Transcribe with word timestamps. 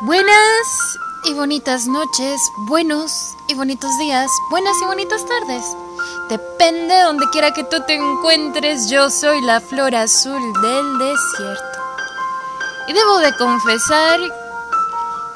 Buenas 0.00 0.98
y 1.24 1.34
bonitas 1.34 1.86
noches, 1.86 2.40
buenos 2.66 3.36
y 3.46 3.54
bonitos 3.54 3.96
días, 3.96 4.28
buenas 4.50 4.76
y 4.82 4.86
bonitas 4.86 5.24
tardes. 5.24 5.64
Depende 6.28 6.94
de 6.94 7.02
donde 7.02 7.30
quiera 7.30 7.52
que 7.52 7.62
tú 7.62 7.80
te 7.86 7.94
encuentres, 7.94 8.90
yo 8.90 9.08
soy 9.08 9.40
la 9.42 9.60
flor 9.60 9.94
azul 9.94 10.52
del 10.60 10.98
desierto. 10.98 11.78
Y 12.88 12.92
debo 12.92 13.18
de 13.18 13.36
confesar 13.36 14.18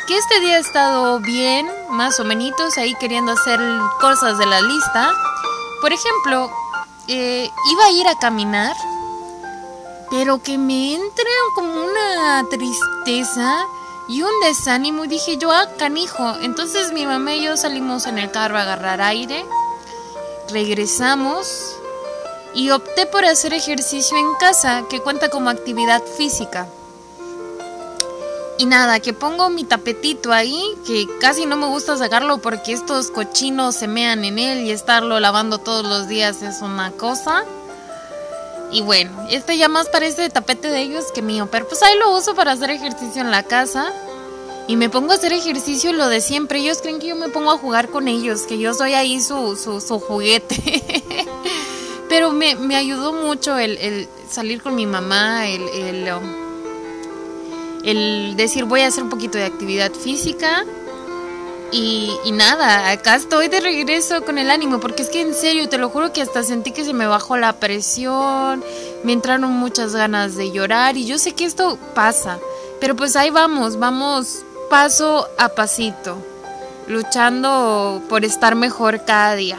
que 0.09 0.17
este 0.17 0.41
día 0.41 0.57
ha 0.57 0.61
estado 0.61 1.21
bien, 1.21 1.71
más 1.91 2.19
o 2.19 2.25
menos, 2.25 2.77
ahí 2.79 2.95
queriendo 2.97 3.33
hacer 3.33 3.61
cosas 4.01 4.39
de 4.39 4.47
la 4.47 4.61
lista. 4.61 5.13
Por 5.81 5.93
ejemplo, 5.93 6.51
eh, 7.07 7.49
iba 7.71 7.85
a 7.85 7.91
ir 7.93 8.09
a 8.09 8.19
caminar, 8.19 8.75
pero 10.11 10.43
que 10.43 10.59
me 10.59 10.97
entra 10.97 11.31
como 11.55 11.85
una 11.85 12.45
tristeza 12.51 13.65
y 14.09 14.23
un 14.23 14.41
desánimo 14.43 15.05
y 15.05 15.09
dije 15.09 15.37
yo, 15.37 15.53
ah, 15.53 15.69
canijo. 15.77 16.35
Entonces 16.43 16.93
mi 16.93 17.05
mamá 17.07 17.35
y 17.35 17.45
yo 17.45 17.57
salimos 17.57 18.07
en 18.07 18.19
el 18.19 18.31
carro 18.31 18.57
a 18.57 18.63
agarrar 18.63 19.03
aire, 19.03 19.45
regresamos 20.51 21.77
y 22.55 22.71
opté 22.71 23.07
por 23.07 23.25
hacer 23.25 23.53
ejercicio 23.53 24.17
en 24.17 24.35
casa, 24.35 24.85
que 24.89 25.01
cuenta 25.01 25.29
como 25.29 25.51
actividad 25.51 26.03
física. 26.03 26.67
Y 28.57 28.67
nada, 28.67 28.99
que 28.99 29.13
pongo 29.13 29.51
mi 29.51 29.63
tapetito 29.63 30.33
ahí, 30.33 30.75
que 30.85 31.07
casi 31.21 31.47
no 31.47 31.57
me 31.57 31.67
gusta 31.67 31.97
sacarlo 31.97 32.39
porque 32.39 32.73
estos 32.73 33.13
cochinos 33.13 33.77
se 33.77 33.87
mean 33.87 34.25
en 34.25 34.41
él 34.41 34.65
y 34.65 34.73
estarlo 34.73 35.21
lavando 35.21 35.59
todos 35.59 35.87
los 35.87 36.09
días 36.09 36.43
es 36.43 36.61
una 36.61 36.91
cosa. 36.91 37.45
Y 38.71 38.83
bueno, 38.83 39.11
este 39.31 39.57
ya 39.57 39.69
más 39.69 39.89
parece 39.89 40.29
tapete 40.29 40.69
de 40.69 40.83
ellos 40.83 41.07
que 41.15 41.23
mío, 41.23 41.49
pero 41.51 41.67
pues 41.67 41.83
ahí 41.83 41.97
lo 41.99 42.15
uso 42.15 42.35
para 42.35 42.53
hacer 42.53 42.71
ejercicio 42.71 43.23
en 43.23 43.31
la 43.31 43.43
casa. 43.43 43.93
Y 44.67 44.77
me 44.77 44.91
pongo 44.91 45.13
a 45.13 45.15
hacer 45.15 45.33
ejercicio 45.33 45.95
lo 45.95 46.09
de 46.11 46.21
siempre. 46.21 46.59
Ellos 46.59 46.81
creen 46.83 46.99
que 46.99 47.07
yo 47.07 47.17
me 47.17 47.31
pongo 47.31 47.51
a 47.51 47.57
jugar 47.57 47.89
con 47.89 48.07
ellos, 48.07 48.43
que 48.43 48.59
yo 48.59 48.75
soy 48.75 48.93
ahí 48.93 49.21
su, 49.23 49.57
su, 49.57 49.99
juguete. 49.99 50.83
pero 52.11 52.33
me, 52.33 52.77
ayudó 52.77 53.15
mucho 53.15 53.57
el, 53.57 54.09
salir 54.29 54.63
con 54.63 54.75
mi 54.75 54.85
mamá, 54.85 55.49
el, 55.49 55.63
el, 55.69 56.09
el 57.85 58.37
decir 58.37 58.65
voy 58.65 58.83
a 58.83 58.89
hacer 58.89 59.05
un 59.05 59.09
poquito 59.09 59.39
de 59.39 59.45
actividad 59.45 59.91
física 59.93 60.67
y, 61.71 62.33
nada, 62.33 62.91
acá 62.91 63.15
estoy 63.15 63.49
de 63.49 63.61
regreso 63.61 64.25
con 64.25 64.39
el 64.39 64.51
ánimo, 64.51 64.81
porque 64.81 65.03
es 65.03 65.09
que 65.09 65.21
en 65.21 65.35
serio, 65.35 65.69
te 65.69 65.79
lo 65.79 65.91
juro 65.91 66.13
que 66.13 66.23
hasta 66.23 66.43
sentí 66.43 66.73
que 66.73 66.85
se 66.85 66.95
me 66.95 67.07
bajó 67.07 67.37
la 67.37 67.55
presión, 67.55 68.65
me 69.05 69.13
entraron 69.13 69.53
muchas 69.53 69.95
ganas 69.95 70.35
de 70.37 70.51
llorar 70.51 70.97
y 70.97 71.05
yo 71.05 71.19
sé 71.19 71.33
que 71.33 71.45
esto 71.45 71.79
pasa, 71.95 72.39
pero 72.81 72.97
pues 72.97 73.17
ahí 73.17 73.31
vamos, 73.31 73.79
vamos 73.79 74.45
paso 74.71 75.29
a 75.39 75.51
pasito, 75.51 76.17
luchando 76.87 78.03
por 78.09 78.25
estar 78.25 78.55
mejor 78.55 79.05
cada 79.05 79.35
día. 79.35 79.59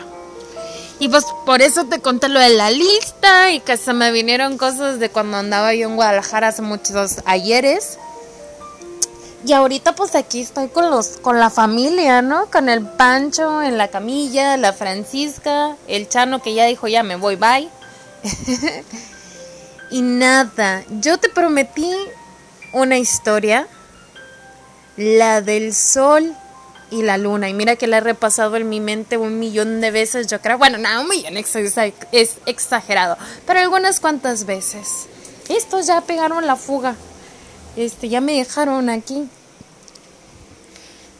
Y 0.99 1.07
pues 1.07 1.25
por 1.45 1.61
eso 1.61 1.85
te 1.85 2.01
conté 2.01 2.27
lo 2.27 2.39
de 2.39 2.49
la 2.49 2.71
lista 2.71 3.51
y 3.51 3.61
que 3.61 3.77
se 3.77 3.93
me 3.93 4.11
vinieron 4.11 4.57
cosas 4.57 4.99
de 4.99 5.09
cuando 5.09 5.37
andaba 5.37 5.73
yo 5.73 5.87
en 5.87 5.95
Guadalajara 5.95 6.49
hace 6.49 6.61
muchos 6.61 7.19
ayeres. 7.25 7.97
Y 9.45 9.53
ahorita 9.53 9.95
pues 9.95 10.15
aquí 10.15 10.41
estoy 10.41 10.67
con 10.67 10.89
los 10.89 11.17
con 11.21 11.39
la 11.39 11.49
familia, 11.49 12.21
¿no? 12.21 12.47
Con 12.51 12.67
el 12.67 12.85
Pancho 12.85 13.61
en 13.61 13.77
la 13.77 13.87
camilla, 13.87 14.57
la 14.57 14.73
Francisca, 14.73 15.75
el 15.87 16.09
Chano 16.09 16.41
que 16.41 16.53
ya 16.53 16.65
dijo 16.65 16.87
ya 16.87 17.03
me 17.03 17.15
voy, 17.15 17.35
bye. 17.35 17.69
y 19.91 20.01
nada, 20.01 20.83
yo 20.89 21.17
te 21.17 21.29
prometí 21.29 21.93
una 22.73 22.97
historia, 22.97 23.67
la 24.97 25.41
del 25.41 25.73
sol 25.73 26.35
y 26.91 27.03
la 27.03 27.17
luna. 27.17 27.49
Y 27.49 27.53
mira 27.53 27.75
que 27.75 27.87
la 27.87 27.97
he 27.97 28.01
repasado 28.01 28.57
en 28.57 28.67
mi 28.67 28.79
mente 28.81 29.17
un 29.17 29.39
millón 29.39 29.79
de 29.79 29.91
veces, 29.91 30.27
yo 30.27 30.41
creo. 30.41 30.57
Bueno, 30.57 30.77
no, 30.77 31.01
un 31.01 31.07
millón 31.07 31.37
es, 31.37 31.55
es 32.11 32.35
exagerado, 32.45 33.17
pero 33.45 33.59
algunas 33.59 33.99
cuantas 33.99 34.45
veces. 34.45 35.07
Estos 35.47 35.87
ya 35.87 36.01
pegaron 36.01 36.45
la 36.45 36.55
fuga. 36.55 36.95
Este, 37.75 38.09
ya 38.09 38.21
me 38.21 38.33
dejaron 38.33 38.89
aquí. 38.89 39.29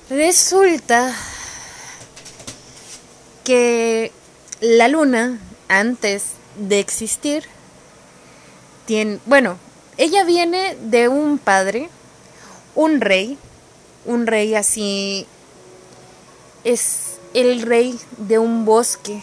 Resulta 0.09 1.15
que 3.43 4.11
la 4.59 4.87
luna, 4.87 5.39
antes 5.67 6.23
de 6.57 6.79
existir, 6.79 7.43
tiene, 8.85 9.19
bueno, 9.25 9.57
ella 9.97 10.23
viene 10.23 10.75
de 10.81 11.07
un 11.07 11.37
padre, 11.37 11.89
un 12.75 13.01
rey, 13.01 13.37
un 14.05 14.25
rey 14.27 14.55
así, 14.55 15.27
es 16.63 17.17
el 17.33 17.61
rey 17.61 17.99
de 18.17 18.39
un 18.39 18.65
bosque 18.65 19.21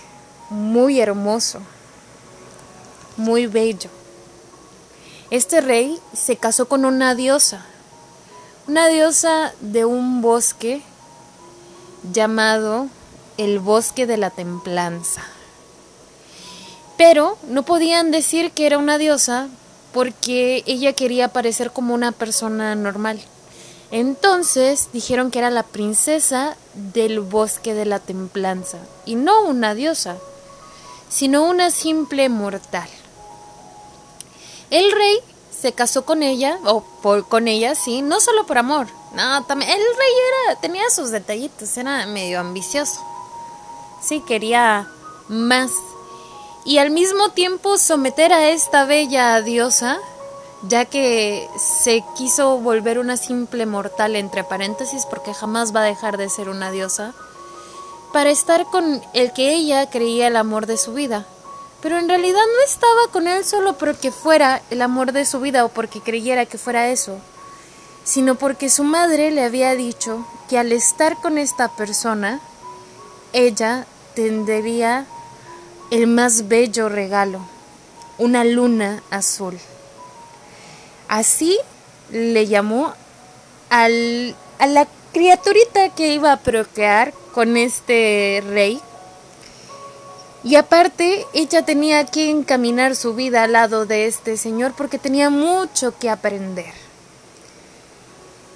muy 0.50 1.00
hermoso, 1.00 1.60
muy 3.16 3.46
bello. 3.46 3.90
Este 5.30 5.60
rey 5.60 5.98
se 6.12 6.36
casó 6.36 6.68
con 6.68 6.84
una 6.84 7.16
diosa, 7.16 7.64
una 8.68 8.86
diosa 8.86 9.52
de 9.60 9.84
un 9.84 10.22
bosque 10.22 10.82
llamado 12.12 12.86
el 13.36 13.58
bosque 13.58 14.06
de 14.06 14.18
la 14.18 14.30
templanza. 14.30 15.22
Pero 16.96 17.36
no 17.48 17.64
podían 17.64 18.12
decir 18.12 18.52
que 18.52 18.66
era 18.66 18.78
una 18.78 18.98
diosa 18.98 19.48
porque 19.92 20.62
ella 20.64 20.92
quería 20.92 21.28
parecer 21.28 21.72
como 21.72 21.92
una 21.92 22.12
persona 22.12 22.76
normal. 22.76 23.20
Entonces 23.90 24.90
dijeron 24.92 25.32
que 25.32 25.40
era 25.40 25.50
la 25.50 25.64
princesa 25.64 26.56
del 26.74 27.18
bosque 27.18 27.74
de 27.74 27.84
la 27.84 27.98
templanza 27.98 28.78
y 29.04 29.16
no 29.16 29.42
una 29.42 29.74
diosa, 29.74 30.18
sino 31.08 31.48
una 31.48 31.72
simple 31.72 32.28
mortal. 32.28 32.88
El 34.70 34.90
rey 34.92 35.20
se 35.60 35.72
casó 35.72 36.04
con 36.04 36.22
ella, 36.22 36.58
o 36.64 36.82
por, 37.02 37.28
con 37.28 37.48
ella, 37.48 37.74
sí, 37.74 38.02
no 38.02 38.20
solo 38.20 38.46
por 38.46 38.58
amor. 38.58 38.88
No, 39.14 39.44
también, 39.44 39.70
el 39.70 39.78
rey 39.78 40.12
era, 40.48 40.60
tenía 40.60 40.88
sus 40.90 41.10
detallitos, 41.10 41.76
era 41.76 42.06
medio 42.06 42.40
ambicioso. 42.40 43.00
Sí, 44.02 44.20
quería 44.20 44.88
más. 45.28 45.70
Y 46.64 46.78
al 46.78 46.90
mismo 46.90 47.30
tiempo 47.30 47.78
someter 47.78 48.32
a 48.32 48.50
esta 48.50 48.84
bella 48.84 49.40
diosa, 49.40 49.98
ya 50.62 50.84
que 50.84 51.48
se 51.58 52.04
quiso 52.16 52.58
volver 52.58 52.98
una 52.98 53.16
simple 53.16 53.66
mortal, 53.66 54.16
entre 54.16 54.44
paréntesis, 54.44 55.06
porque 55.06 55.32
jamás 55.32 55.74
va 55.74 55.80
a 55.80 55.84
dejar 55.84 56.16
de 56.16 56.28
ser 56.28 56.48
una 56.48 56.70
diosa, 56.70 57.14
para 58.12 58.30
estar 58.30 58.66
con 58.66 59.02
el 59.14 59.32
que 59.32 59.54
ella 59.54 59.88
creía 59.90 60.26
el 60.26 60.36
amor 60.36 60.66
de 60.66 60.76
su 60.76 60.92
vida 60.92 61.26
pero 61.86 62.00
en 62.00 62.08
realidad 62.08 62.40
no 62.40 62.64
estaba 62.64 63.12
con 63.12 63.28
él 63.28 63.44
solo 63.44 63.78
porque 63.78 64.10
fuera 64.10 64.60
el 64.70 64.82
amor 64.82 65.12
de 65.12 65.24
su 65.24 65.38
vida 65.38 65.64
o 65.64 65.68
porque 65.68 66.00
creyera 66.00 66.44
que 66.44 66.58
fuera 66.58 66.88
eso, 66.88 67.20
sino 68.02 68.34
porque 68.34 68.70
su 68.70 68.82
madre 68.82 69.30
le 69.30 69.44
había 69.44 69.72
dicho 69.76 70.26
que 70.48 70.58
al 70.58 70.72
estar 70.72 71.14
con 71.22 71.38
esta 71.38 71.68
persona, 71.68 72.40
ella 73.32 73.86
tendría 74.16 75.06
el 75.92 76.08
más 76.08 76.48
bello 76.48 76.88
regalo, 76.88 77.38
una 78.18 78.42
luna 78.42 79.04
azul. 79.10 79.56
Así 81.06 81.56
le 82.10 82.48
llamó 82.48 82.94
al, 83.70 84.34
a 84.58 84.66
la 84.66 84.88
criaturita 85.12 85.90
que 85.90 86.14
iba 86.14 86.32
a 86.32 86.40
procrear 86.40 87.14
con 87.32 87.56
este 87.56 88.42
rey 88.44 88.82
y 90.46 90.54
aparte, 90.54 91.26
ella 91.32 91.62
tenía 91.62 92.06
que 92.06 92.30
encaminar 92.30 92.94
su 92.94 93.14
vida 93.14 93.42
al 93.42 93.54
lado 93.54 93.84
de 93.84 94.06
este 94.06 94.36
señor 94.36 94.74
porque 94.76 94.96
tenía 94.96 95.28
mucho 95.28 95.98
que 95.98 96.08
aprender. 96.08 96.72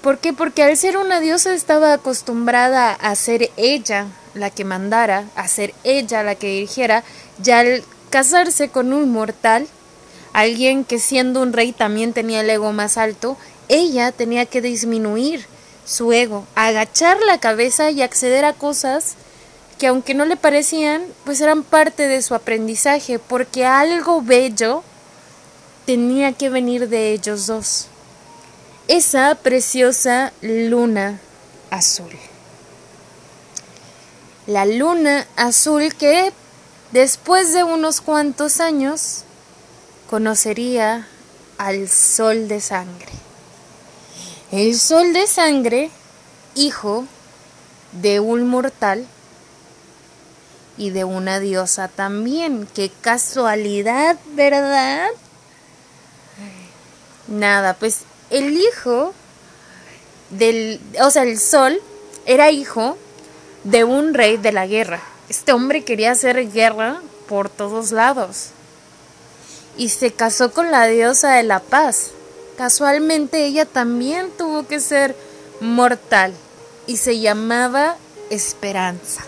¿Por 0.00 0.18
qué? 0.18 0.32
Porque 0.32 0.62
al 0.62 0.76
ser 0.76 0.96
una 0.96 1.18
diosa 1.18 1.52
estaba 1.52 1.92
acostumbrada 1.92 2.92
a 2.92 3.12
ser 3.16 3.50
ella 3.56 4.06
la 4.34 4.50
que 4.50 4.64
mandara, 4.64 5.24
a 5.34 5.48
ser 5.48 5.74
ella 5.82 6.22
la 6.22 6.36
que 6.36 6.46
dirigiera, 6.46 7.02
y 7.44 7.50
al 7.50 7.82
casarse 8.08 8.68
con 8.68 8.92
un 8.92 9.10
mortal, 9.10 9.66
alguien 10.32 10.84
que 10.84 11.00
siendo 11.00 11.42
un 11.42 11.52
rey 11.52 11.72
también 11.72 12.12
tenía 12.12 12.42
el 12.42 12.50
ego 12.50 12.72
más 12.72 12.98
alto, 12.98 13.36
ella 13.68 14.12
tenía 14.12 14.46
que 14.46 14.62
disminuir 14.62 15.44
su 15.84 16.12
ego, 16.12 16.46
agachar 16.54 17.18
la 17.26 17.40
cabeza 17.40 17.90
y 17.90 18.00
acceder 18.00 18.44
a 18.44 18.52
cosas 18.52 19.16
que 19.80 19.86
aunque 19.86 20.12
no 20.12 20.26
le 20.26 20.36
parecían, 20.36 21.02
pues 21.24 21.40
eran 21.40 21.62
parte 21.62 22.06
de 22.06 22.20
su 22.20 22.34
aprendizaje, 22.34 23.18
porque 23.18 23.64
algo 23.64 24.20
bello 24.20 24.84
tenía 25.86 26.34
que 26.34 26.50
venir 26.50 26.90
de 26.90 27.14
ellos 27.14 27.46
dos. 27.46 27.86
Esa 28.88 29.34
preciosa 29.36 30.34
luna 30.42 31.18
azul. 31.70 32.12
La 34.46 34.66
luna 34.66 35.26
azul 35.36 35.94
que 35.94 36.30
después 36.92 37.54
de 37.54 37.64
unos 37.64 38.02
cuantos 38.02 38.60
años 38.60 39.24
conocería 40.10 41.08
al 41.56 41.88
sol 41.88 42.48
de 42.48 42.60
sangre. 42.60 43.12
El 44.52 44.78
sol 44.78 45.14
de 45.14 45.26
sangre, 45.26 45.90
hijo 46.54 47.06
de 47.92 48.20
un 48.20 48.46
mortal 48.46 49.06
y 50.76 50.90
de 50.90 51.04
una 51.04 51.40
diosa 51.40 51.88
también. 51.88 52.68
Qué 52.74 52.90
casualidad, 53.00 54.16
¿verdad? 54.34 55.08
Nada, 57.28 57.74
pues 57.74 58.00
el 58.30 58.56
hijo 58.56 59.14
del, 60.30 60.80
o 61.02 61.10
sea, 61.10 61.22
el 61.22 61.38
sol 61.38 61.80
era 62.26 62.50
hijo 62.50 62.96
de 63.64 63.84
un 63.84 64.14
rey 64.14 64.36
de 64.36 64.52
la 64.52 64.66
guerra. 64.66 65.00
Este 65.28 65.52
hombre 65.52 65.84
quería 65.84 66.12
hacer 66.12 66.50
guerra 66.50 67.00
por 67.28 67.48
todos 67.48 67.92
lados. 67.92 68.48
Y 69.76 69.90
se 69.90 70.12
casó 70.12 70.52
con 70.52 70.70
la 70.70 70.86
diosa 70.86 71.32
de 71.34 71.44
la 71.44 71.60
paz. 71.60 72.10
Casualmente 72.58 73.44
ella 73.46 73.64
también 73.64 74.30
tuvo 74.36 74.66
que 74.66 74.80
ser 74.80 75.14
mortal 75.60 76.34
y 76.86 76.96
se 76.96 77.20
llamaba 77.20 77.96
Esperanza. 78.30 79.24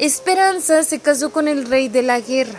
Esperanza 0.00 0.82
se 0.82 0.98
casó 0.98 1.30
con 1.30 1.46
el 1.46 1.66
rey 1.66 1.90
de 1.90 2.02
la 2.02 2.20
guerra. 2.20 2.58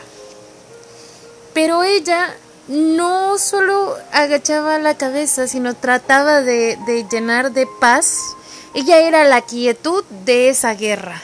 Pero 1.55 1.83
ella 1.83 2.35
no 2.67 3.39
solo 3.39 3.97
agachaba 4.11 4.77
la 4.77 4.95
cabeza, 4.95 5.47
sino 5.47 5.73
trataba 5.73 6.43
de, 6.43 6.77
llenar 7.11 7.51
de 7.51 7.67
paz. 7.79 8.19
Ella 8.75 8.99
era 8.99 9.23
la 9.23 9.41
quietud 9.41 10.03
de 10.23 10.49
esa 10.49 10.75
guerra. 10.75 11.19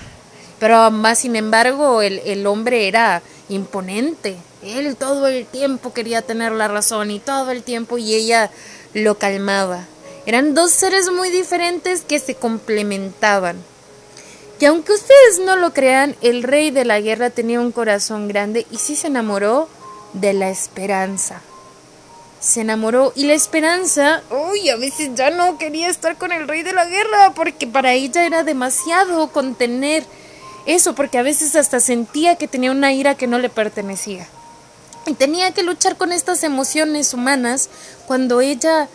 Pero 0.60 0.90
más 0.90 1.20
sin 1.20 1.36
embargo, 1.36 2.02
el, 2.02 2.18
el 2.26 2.48
hombre 2.48 2.88
era 2.88 3.22
imponente. 3.48 4.38
Él 4.64 4.96
todo 4.96 5.28
el 5.28 5.46
tiempo 5.46 5.94
quería 5.94 6.24
tener 6.24 6.52
la 6.52 6.68
razón 6.68 7.12
y 7.12 7.20
todo 7.20 7.52
el 7.52 7.62
tiempo 7.62 8.00
y 8.00 8.16
ella 8.16 8.50
lo 8.96 9.20
calmaba. 9.20 9.86
Eran 10.26 10.56
dos 10.56 10.72
seres 10.72 11.12
muy 11.12 11.30
diferentes 11.30 12.02
que 12.02 12.18
se 12.18 12.34
complementaban. 12.34 13.64
Y 14.60 14.66
aunque 14.66 14.94
ustedes 14.94 15.40
no 15.46 15.56
lo 15.56 15.74
crean, 15.74 16.16
el 16.22 16.42
rey 16.42 16.72
de 16.72 16.84
la 16.84 17.00
guerra 17.00 17.30
tenía 17.30 17.60
un 17.60 17.72
corazón 17.72 18.28
grande 18.28 18.66
y 18.72 18.78
sí 18.78 18.96
se 18.96 19.08
enamoró 19.08 19.70
de 20.14 20.34
la 20.34 20.50
esperanza. 20.50 21.42
Se 22.40 22.62
enamoró 22.62 23.14
y 23.16 23.26
la 23.26 23.34
esperanza, 23.34 24.24
uy, 24.30 24.70
a 24.70 24.76
veces 24.76 25.12
ya 25.16 25.30
no 25.30 25.58
quería 25.58 25.90
estar 25.90 26.18
con 26.18 26.32
el 26.32 26.48
rey 26.48 26.64
de 26.64 26.74
la 26.74 26.86
guerra 26.86 27.34
porque 27.36 27.68
para 27.68 27.94
ella 27.94 28.26
era 28.26 28.44
demasiado 28.44 29.28
contener 29.32 30.04
eso, 30.66 30.96
porque 30.96 31.18
a 31.18 31.24
veces 31.24 31.56
hasta 31.56 31.80
sentía 31.80 32.36
que 32.36 32.48
tenía 32.48 32.72
una 32.72 32.94
ira 32.94 33.16
que 33.16 33.28
no 33.28 33.40
le 33.40 33.50
pertenecía. 33.50 34.28
Y 35.06 35.14
tenía 35.14 35.52
que 35.52 35.64
luchar 35.64 35.98
con 35.98 36.12
estas 36.12 36.44
emociones 36.44 37.14
humanas 37.14 37.70
cuando 38.06 38.42
ella, 38.42 38.90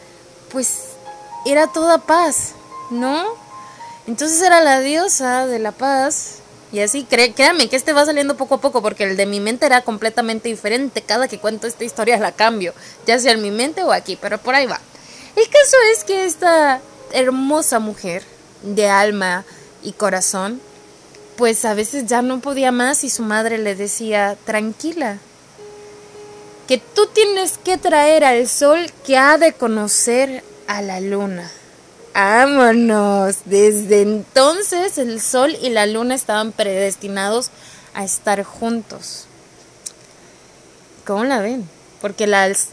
pues, 0.51 0.89
era 1.47 1.69
toda 1.69 1.99
paz, 1.99 2.53
¿no? 2.91 3.25
Entonces 4.07 4.43
era 4.43 4.61
la 4.61 4.81
diosa 4.81 5.47
de 5.47 5.59
la 5.59 5.73
paz. 5.73 6.37
Y 6.73 6.81
así, 6.81 7.05
créame 7.05 7.69
que 7.69 7.77
este 7.77 7.93
va 7.93 8.07
saliendo 8.07 8.37
poco 8.37 8.55
a 8.55 8.61
poco 8.61 8.81
porque 8.81 9.05
el 9.05 9.17
de 9.17 9.27
mi 9.27 9.41
mente 9.41 9.67
era 9.67 9.83
completamente 9.83 10.49
diferente. 10.49 11.03
Cada 11.03 11.29
que 11.29 11.39
cuento 11.39 11.67
esta 11.67 11.85
historia 11.85 12.19
la 12.19 12.33
cambio, 12.33 12.73
ya 13.07 13.19
sea 13.19 13.33
en 13.33 13.43
mi 13.43 13.51
mente 13.51 13.83
o 13.83 13.93
aquí, 13.93 14.17
pero 14.21 14.39
por 14.39 14.55
ahí 14.55 14.67
va. 14.67 14.81
El 15.37 15.45
caso 15.49 15.77
es 15.93 16.05
que 16.05 16.25
esta 16.25 16.81
hermosa 17.13 17.79
mujer 17.79 18.23
de 18.63 18.89
alma 18.89 19.45
y 19.83 19.93
corazón, 19.93 20.61
pues 21.37 21.65
a 21.65 21.75
veces 21.75 22.07
ya 22.07 22.23
no 22.23 22.41
podía 22.41 22.73
más 22.73 23.05
y 23.05 23.11
su 23.11 23.23
madre 23.23 23.59
le 23.59 23.75
decía, 23.75 24.37
tranquila, 24.45 25.19
que 26.67 26.79
tú 26.79 27.07
tienes 27.13 27.59
que 27.59 27.77
traer 27.77 28.25
al 28.25 28.49
sol 28.49 28.91
que 29.07 29.19
ha 29.19 29.37
de 29.37 29.53
conocer 29.53 30.43
a 30.67 30.81
la 30.81 31.01
luna. 31.01 31.51
Vámonos. 32.15 33.37
Desde 33.47 34.03
entonces 34.03 34.99
el 34.99 35.21
sol 35.21 35.57
y 35.63 35.71
la 35.71 35.87
luna 35.87 36.15
estaban 36.15 36.53
predestinados 36.53 37.51
a 37.95 38.05
estar 38.05 38.43
juntos. 38.43 39.27
¿Cómo 41.07 41.25
la 41.25 41.41
ven? 41.41 41.69
Porque 42.01 42.25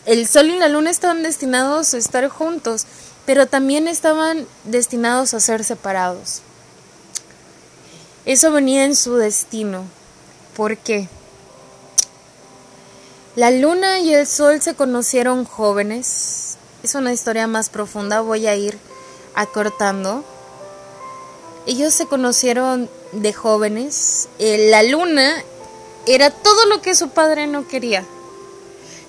el 0.05 0.27
sol 0.27 0.49
y 0.49 0.59
la 0.59 0.67
luna 0.67 0.89
estaban 0.89 1.23
destinados 1.23 1.93
a 1.93 1.97
estar 1.97 2.27
juntos, 2.29 2.85
pero 3.25 3.45
también 3.45 3.87
estaban 3.87 4.45
destinados 4.65 5.33
a 5.33 5.39
ser 5.39 5.63
separados. 5.63 6.41
Eso 8.25 8.51
venía 8.51 8.85
en 8.85 8.95
su 8.95 9.15
destino. 9.15 9.85
¿Por 10.55 10.77
qué? 10.77 11.07
La 13.35 13.51
luna 13.51 13.99
y 13.99 14.13
el 14.13 14.27
sol 14.27 14.61
se 14.61 14.75
conocieron 14.75 15.45
jóvenes, 15.45 16.57
es 16.83 16.95
una 16.95 17.13
historia 17.13 17.47
más 17.47 17.69
profunda, 17.69 18.21
voy 18.21 18.47
a 18.47 18.55
ir 18.55 18.77
acortando. 19.39 20.23
Ellos 21.65 21.93
se 21.93 22.07
conocieron 22.07 22.89
de 23.11 23.33
jóvenes. 23.33 24.27
Eh, 24.39 24.69
la 24.69 24.83
luna 24.83 25.43
era 26.05 26.29
todo 26.29 26.65
lo 26.65 26.81
que 26.81 26.95
su 26.95 27.09
padre 27.09 27.47
no 27.47 27.67
quería. 27.67 28.05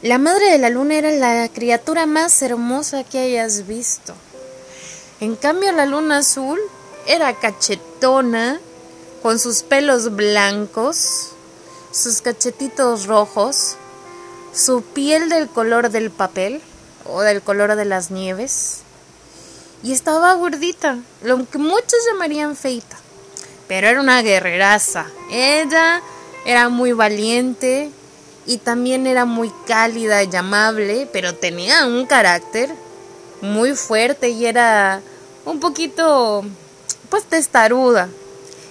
La 0.02 0.18
madre 0.18 0.50
de 0.50 0.58
la 0.58 0.70
luna 0.70 0.94
era 0.94 1.10
la 1.10 1.48
criatura 1.48 2.06
más 2.06 2.40
hermosa 2.42 3.04
que 3.04 3.18
hayas 3.18 3.66
visto. 3.66 4.14
En 5.20 5.36
cambio, 5.36 5.72
la 5.72 5.84
luna 5.84 6.18
azul 6.18 6.58
era 7.06 7.34
cachetona, 7.38 8.60
con 9.22 9.38
sus 9.38 9.62
pelos 9.62 10.16
blancos, 10.16 11.32
sus 11.92 12.22
cachetitos 12.22 13.06
rojos, 13.06 13.76
su 14.54 14.82
piel 14.82 15.28
del 15.28 15.48
color 15.48 15.90
del 15.90 16.10
papel 16.10 16.62
o 17.04 17.20
del 17.20 17.42
color 17.42 17.76
de 17.76 17.84
las 17.84 18.10
nieves. 18.10 18.78
Y 19.82 19.92
estaba 19.92 20.34
gordita, 20.34 20.98
lo 21.22 21.48
que 21.48 21.58
muchos 21.58 21.98
llamarían 22.10 22.54
feita. 22.54 22.98
Pero 23.66 23.88
era 23.88 24.00
una 24.00 24.20
guerreraza. 24.20 25.06
Ella 25.30 26.02
era 26.44 26.68
muy 26.68 26.92
valiente 26.92 27.90
y 28.46 28.58
también 28.58 29.06
era 29.06 29.24
muy 29.24 29.50
cálida 29.66 30.22
y 30.22 30.36
amable, 30.36 31.08
pero 31.12 31.34
tenía 31.34 31.86
un 31.86 32.04
carácter 32.06 32.70
muy 33.40 33.74
fuerte 33.74 34.30
y 34.30 34.46
era 34.46 35.00
un 35.44 35.60
poquito, 35.60 36.44
pues, 37.08 37.24
testaruda. 37.24 38.08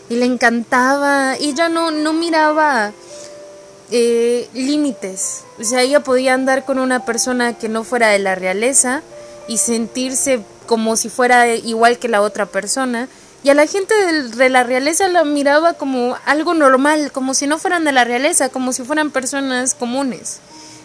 Y 0.09 0.15
le 0.15 0.25
encantaba, 0.25 1.37
y 1.39 1.49
ella 1.49 1.69
no, 1.69 1.91
no 1.91 2.13
miraba 2.13 2.91
eh, 3.91 4.47
límites. 4.53 5.43
O 5.59 5.63
sea, 5.63 5.81
ella 5.81 6.01
podía 6.01 6.33
andar 6.33 6.65
con 6.65 6.79
una 6.79 7.05
persona 7.05 7.57
que 7.57 7.69
no 7.69 7.83
fuera 7.83 8.09
de 8.09 8.19
la 8.19 8.35
realeza 8.35 9.01
y 9.47 9.57
sentirse 9.57 10.41
como 10.69 10.95
si 10.97 11.09
fuera 11.09 11.47
igual 11.47 11.97
que 11.97 12.07
la 12.07 12.21
otra 12.21 12.45
persona. 12.45 13.07
Y 13.43 13.49
a 13.49 13.55
la 13.55 13.65
gente 13.65 13.95
de 13.95 14.49
la 14.49 14.63
realeza 14.63 15.07
la 15.07 15.23
miraba 15.23 15.73
como 15.73 16.15
algo 16.27 16.53
normal, 16.53 17.11
como 17.11 17.33
si 17.33 17.47
no 17.47 17.57
fueran 17.57 17.85
de 17.85 17.91
la 17.91 18.03
realeza, 18.03 18.49
como 18.49 18.71
si 18.71 18.83
fueran 18.83 19.09
personas 19.09 19.73
comunes. 19.73 20.41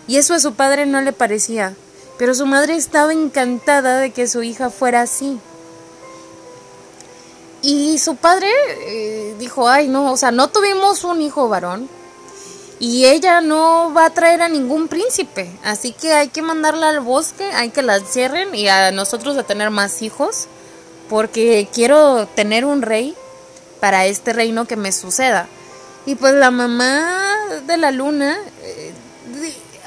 Y 0.09 0.17
eso 0.17 0.33
a 0.33 0.41
su 0.41 0.55
padre 0.55 0.87
no 0.87 1.03
le 1.03 1.13
parecía. 1.13 1.75
Pero 2.17 2.35
su 2.35 2.47
madre 2.47 2.77
estaba 2.77 3.13
encantada 3.13 3.99
de 3.99 4.11
que 4.11 4.27
su 4.27 4.43
hija 4.43 4.71
fuera 4.71 5.03
así. 5.03 5.39
Y 7.61 7.99
su 7.99 8.17
padre 8.17 8.49
eh, 8.87 9.35
dijo, 9.39 9.69
ay 9.69 9.89
no, 9.89 10.11
o 10.11 10.17
sea, 10.17 10.31
no 10.31 10.49
tuvimos 10.49 11.05
un 11.05 11.21
hijo 11.21 11.51
varón, 11.51 11.91
y 12.81 13.07
ella 13.07 13.41
no 13.41 13.93
va 13.95 14.07
a 14.07 14.11
traer 14.11 14.43
a 14.43 14.49
ningún 14.49 14.89
príncipe, 14.89 15.51
así 15.63 15.93
que 15.93 16.13
hay 16.13 16.29
que 16.29 16.43
mandarla 16.43 16.89
al 16.89 17.01
bosque, 17.01 17.45
hay 17.53 17.71
que 17.71 17.83
la 17.83 18.01
cierren 18.01 18.55
y 18.55 18.69
a 18.69 18.91
nosotros 18.91 19.37
a 19.37 19.45
tener 19.45 19.71
más 19.71 20.03
hijos, 20.03 20.47
porque 21.09 21.69
quiero 21.73 22.27
tener 22.27 22.65
un 22.65 22.83
rey 22.83 23.15
para 23.81 24.07
este 24.07 24.33
reino 24.33 24.67
que 24.67 24.77
me 24.77 24.93
suceda. 24.93 25.47
Y 26.07 26.17
pues 26.17 26.35
la 26.35 26.51
mamá 26.51 27.37
de 27.67 27.77
la 27.77 27.91
luna 27.91 28.37
eh, 28.63 28.93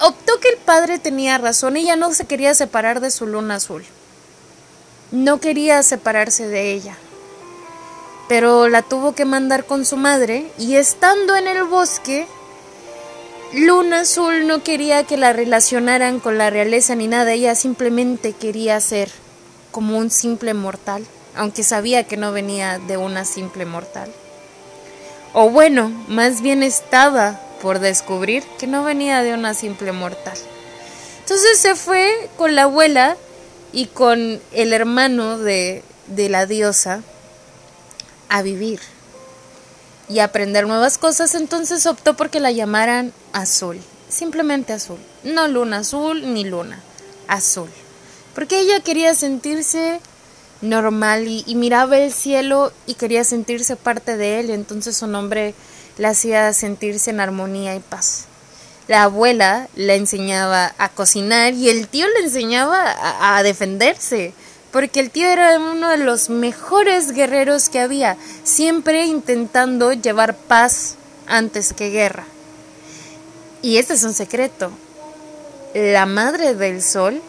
optó 0.01 0.39
que 0.39 0.49
el 0.49 0.57
padre 0.57 0.99
tenía 0.99 1.37
razón, 1.37 1.77
ella 1.77 1.95
no 1.95 2.13
se 2.13 2.25
quería 2.25 2.53
separar 2.53 3.01
de 3.01 3.11
su 3.11 3.27
luna 3.27 3.55
azul, 3.55 3.83
no 5.11 5.39
quería 5.39 5.83
separarse 5.83 6.47
de 6.47 6.73
ella 6.73 6.97
pero 8.27 8.67
la 8.67 8.81
tuvo 8.81 9.15
que 9.15 9.25
mandar 9.25 9.65
con 9.65 9.85
su 9.85 9.97
madre 9.97 10.51
y 10.57 10.75
estando 10.75 11.35
en 11.35 11.47
el 11.47 11.63
bosque 11.63 12.27
Luna 13.53 14.01
Azul 14.01 14.45
no 14.45 14.61
quería 14.61 15.05
que 15.05 15.15
la 15.15 15.31
relacionaran 15.31 16.19
con 16.19 16.37
la 16.37 16.49
realeza 16.49 16.95
ni 16.95 17.07
nada, 17.07 17.31
ella 17.31 17.55
simplemente 17.55 18.33
quería 18.33 18.79
ser 18.81 19.09
como 19.71 19.97
un 19.97 20.11
simple 20.11 20.53
mortal, 20.53 21.05
aunque 21.33 21.63
sabía 21.63 22.03
que 22.03 22.17
no 22.17 22.33
venía 22.33 22.77
de 22.77 22.97
una 22.97 23.23
simple 23.23 23.65
mortal. 23.65 24.11
O 25.33 25.49
bueno, 25.49 25.89
más 26.09 26.41
bien 26.41 26.61
estaba 26.61 27.39
por 27.61 27.79
descubrir 27.79 28.43
que 28.59 28.67
no 28.67 28.83
venía 28.83 29.23
de 29.23 29.33
una 29.33 29.53
simple 29.53 29.93
mortal. 29.93 30.37
Entonces 31.21 31.57
se 31.57 31.75
fue 31.75 32.29
con 32.37 32.53
la 32.53 32.63
abuela 32.63 33.15
y 33.71 33.85
con 33.85 34.41
el 34.51 34.73
hermano 34.73 35.37
de, 35.37 35.83
de 36.07 36.27
la 36.27 36.45
diosa 36.47 37.01
a 38.27 38.41
vivir 38.41 38.81
y 40.09 40.19
aprender 40.19 40.67
nuevas 40.67 40.97
cosas, 40.97 41.35
entonces 41.35 41.85
optó 41.85 42.15
porque 42.15 42.39
la 42.39 42.51
llamaran 42.51 43.13
azul, 43.33 43.79
simplemente 44.09 44.73
azul, 44.73 44.99
no 45.23 45.47
luna 45.47 45.79
azul 45.79 46.33
ni 46.33 46.45
luna, 46.45 46.81
azul, 47.27 47.69
porque 48.33 48.59
ella 48.59 48.79
quería 48.79 49.13
sentirse 49.15 49.99
normal 50.61 51.27
y, 51.27 51.43
miraba 51.55 51.97
el 51.97 52.11
cielo 52.11 52.71
y 52.85 52.95
quería 52.95 53.23
sentirse 53.23 53.75
parte 53.75 54.17
de 54.17 54.39
él, 54.39 54.49
y 54.49 54.53
entonces 54.53 54.97
su 54.97 55.07
nombre 55.07 55.53
la 55.97 56.09
hacía 56.09 56.53
sentirse 56.53 57.09
en 57.09 57.19
armonía 57.19 57.75
y 57.75 57.79
paz. 57.79 58.25
La 58.87 59.03
abuela 59.03 59.67
le 59.75 59.95
enseñaba 59.95 60.73
a 60.77 60.89
cocinar 60.89 61.53
y 61.53 61.69
el 61.69 61.89
tío 61.89 62.07
le 62.07 62.25
enseñaba 62.25 63.35
a 63.35 63.43
defenderse, 63.43 64.33
porque 64.71 64.99
el 64.99 65.11
tío 65.11 65.27
era 65.27 65.57
uno 65.57 65.89
de 65.89 65.97
los 65.97 66.29
mejores 66.29 67.11
guerreros 67.11 67.69
que 67.69 67.79
había, 67.79 68.17
siempre 68.43 69.05
intentando 69.05 69.93
llevar 69.93 70.35
paz 70.35 70.95
antes 71.27 71.73
que 71.73 71.89
guerra. 71.89 72.25
Y 73.61 73.77
este 73.77 73.93
es 73.93 74.03
un 74.03 74.13
secreto. 74.13 74.71
La 75.73 76.05
madre 76.05 76.53
del 76.53 76.81
sol 76.81 77.21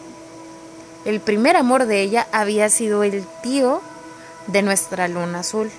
el 1.05 1.21
primer 1.21 1.55
amor 1.55 1.85
de 1.85 2.01
ella 2.01 2.27
había 2.31 2.69
sido 2.69 3.03
el 3.03 3.25
tío 3.41 3.81
de 4.47 4.61
nuestra 4.61 5.07
luna 5.07 5.39
azul. 5.39 5.71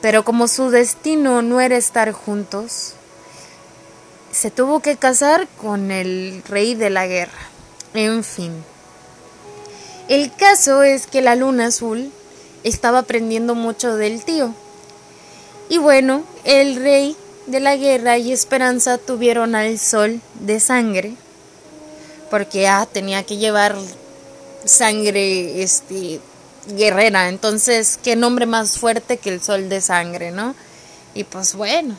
Pero 0.00 0.24
como 0.24 0.48
su 0.48 0.70
destino 0.70 1.42
no 1.42 1.60
era 1.60 1.76
estar 1.76 2.12
juntos, 2.12 2.94
se 4.32 4.50
tuvo 4.50 4.80
que 4.80 4.96
casar 4.96 5.46
con 5.60 5.90
el 5.90 6.42
rey 6.48 6.74
de 6.74 6.90
la 6.90 7.06
guerra. 7.06 7.38
En 7.94 8.24
fin. 8.24 8.52
El 10.08 10.32
caso 10.34 10.82
es 10.82 11.06
que 11.06 11.20
la 11.20 11.34
luna 11.34 11.66
azul 11.66 12.12
estaba 12.62 13.00
aprendiendo 13.00 13.54
mucho 13.54 13.96
del 13.96 14.24
tío. 14.24 14.54
Y 15.68 15.78
bueno, 15.78 16.24
el 16.44 16.76
rey 16.76 17.16
de 17.46 17.60
la 17.60 17.76
guerra 17.76 18.18
y 18.18 18.32
Esperanza 18.32 18.98
tuvieron 18.98 19.54
al 19.54 19.78
sol 19.78 20.20
de 20.34 20.60
sangre, 20.60 21.14
porque 22.30 22.68
ah, 22.68 22.86
tenía 22.90 23.24
que 23.24 23.36
llevar 23.36 23.76
sangre 24.64 25.62
este 25.62 26.20
guerrera, 26.68 27.28
entonces 27.28 27.98
qué 28.02 28.16
nombre 28.16 28.46
más 28.46 28.78
fuerte 28.78 29.18
que 29.18 29.30
el 29.30 29.40
sol 29.40 29.68
de 29.68 29.80
sangre, 29.80 30.30
¿no? 30.30 30.54
Y 31.14 31.24
pues 31.24 31.54
bueno. 31.54 31.96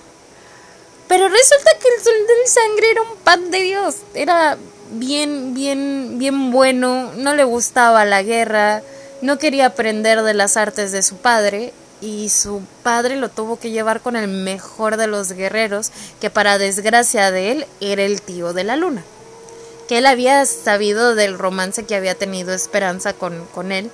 Pero 1.08 1.30
resulta 1.30 1.72
que 1.80 1.88
el 1.96 2.04
sol 2.04 2.14
de 2.28 2.50
sangre 2.50 2.92
era 2.92 3.02
un 3.02 3.18
pan 3.18 3.52
de 3.52 3.62
Dios, 3.64 3.96
era 4.14 4.58
bien 4.92 5.54
bien 5.54 6.18
bien 6.18 6.52
bueno, 6.52 7.12
no 7.18 7.36
le 7.36 7.44
gustaba 7.44 8.06
la 8.06 8.24
guerra, 8.24 8.82
no 9.22 9.38
quería 9.38 9.68
aprender 9.68 10.22
de 10.24 10.34
las 10.34 10.58
artes 10.58 10.92
de 10.92 11.04
su 11.04 11.18
padre 11.18 11.74
y 12.02 12.30
su 12.30 12.62
padre 12.84 13.18
lo 13.18 13.30
tuvo 13.30 13.60
que 13.60 13.72
llevar 13.72 14.02
con 14.02 14.16
el 14.16 14.28
mejor 14.28 14.98
de 14.98 15.08
los 15.08 15.32
guerreros, 15.32 15.92
que 16.22 16.30
para 16.30 16.58
desgracia 16.58 17.32
de 17.32 17.52
él 17.52 17.66
era 17.82 18.04
el 18.04 18.22
tío 18.22 18.54
de 18.54 18.64
la 18.64 18.76
luna 18.76 19.04
que 19.88 20.00
él 20.00 20.06
había 20.06 20.46
sabido 20.46 21.16
del 21.16 21.38
romance 21.38 21.86
que 21.86 21.96
había 21.96 22.14
tenido 22.14 22.54
Esperanza 22.54 23.14
con, 23.14 23.46
con 23.54 23.72
él, 23.72 23.90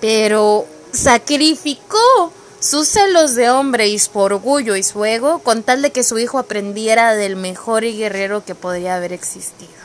pero 0.00 0.66
sacrificó 0.92 2.32
sus 2.60 2.88
celos 2.88 3.34
de 3.34 3.50
hombre 3.50 3.88
y 3.88 3.98
su 3.98 4.18
orgullo 4.18 4.74
y 4.74 4.82
su 4.82 5.04
ego 5.04 5.38
con 5.40 5.62
tal 5.62 5.82
de 5.82 5.92
que 5.92 6.02
su 6.02 6.18
hijo 6.18 6.38
aprendiera 6.38 7.14
del 7.14 7.36
mejor 7.36 7.84
y 7.84 7.96
guerrero 7.96 8.44
que 8.44 8.54
podría 8.54 8.96
haber 8.96 9.12
existido. 9.12 9.77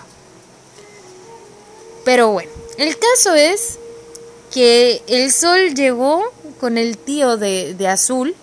Pero 2.06 2.32
bueno, 2.32 2.52
el 2.78 2.98
caso 2.98 3.34
es 3.34 3.80
que 4.52 5.02
el 5.08 5.32
sol 5.32 5.74
llegó 5.74 6.24
con 6.60 6.78
el 6.78 6.98
tío 6.98 7.38
de, 7.38 7.74
de 7.74 7.88
Azul 7.88 8.36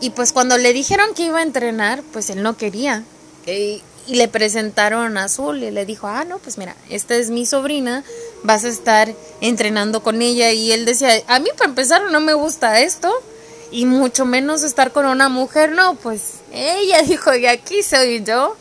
y 0.00 0.10
pues 0.10 0.32
cuando 0.32 0.58
le 0.58 0.72
dijeron 0.72 1.14
que 1.14 1.24
iba 1.24 1.40
a 1.40 1.42
entrenar, 1.42 2.02
pues 2.12 2.30
él 2.30 2.42
no 2.42 2.56
quería. 2.56 3.04
Eh, 3.46 3.80
y 4.06 4.14
le 4.14 4.28
presentaron 4.28 5.18
a 5.18 5.24
Azul 5.24 5.62
y 5.62 5.70
le 5.70 5.84
dijo, 5.84 6.06
ah, 6.06 6.24
no, 6.24 6.38
pues 6.38 6.56
mira, 6.56 6.74
esta 6.88 7.14
es 7.16 7.30
mi 7.30 7.44
sobrina, 7.44 8.04
vas 8.42 8.64
a 8.64 8.68
estar 8.68 9.12
entrenando 9.40 10.02
con 10.02 10.22
ella. 10.22 10.50
Y 10.52 10.72
él 10.72 10.84
decía, 10.84 11.10
a 11.26 11.38
mí 11.40 11.50
para 11.56 11.68
empezar 11.68 12.10
no 12.10 12.20
me 12.20 12.32
gusta 12.32 12.80
esto 12.80 13.12
y 13.70 13.84
mucho 13.84 14.24
menos 14.24 14.62
estar 14.62 14.92
con 14.92 15.04
una 15.04 15.28
mujer, 15.28 15.72
no, 15.72 15.94
pues 15.96 16.34
ella 16.52 17.02
dijo, 17.06 17.34
y 17.34 17.46
aquí 17.46 17.82
soy 17.82 18.22
yo. 18.24 18.56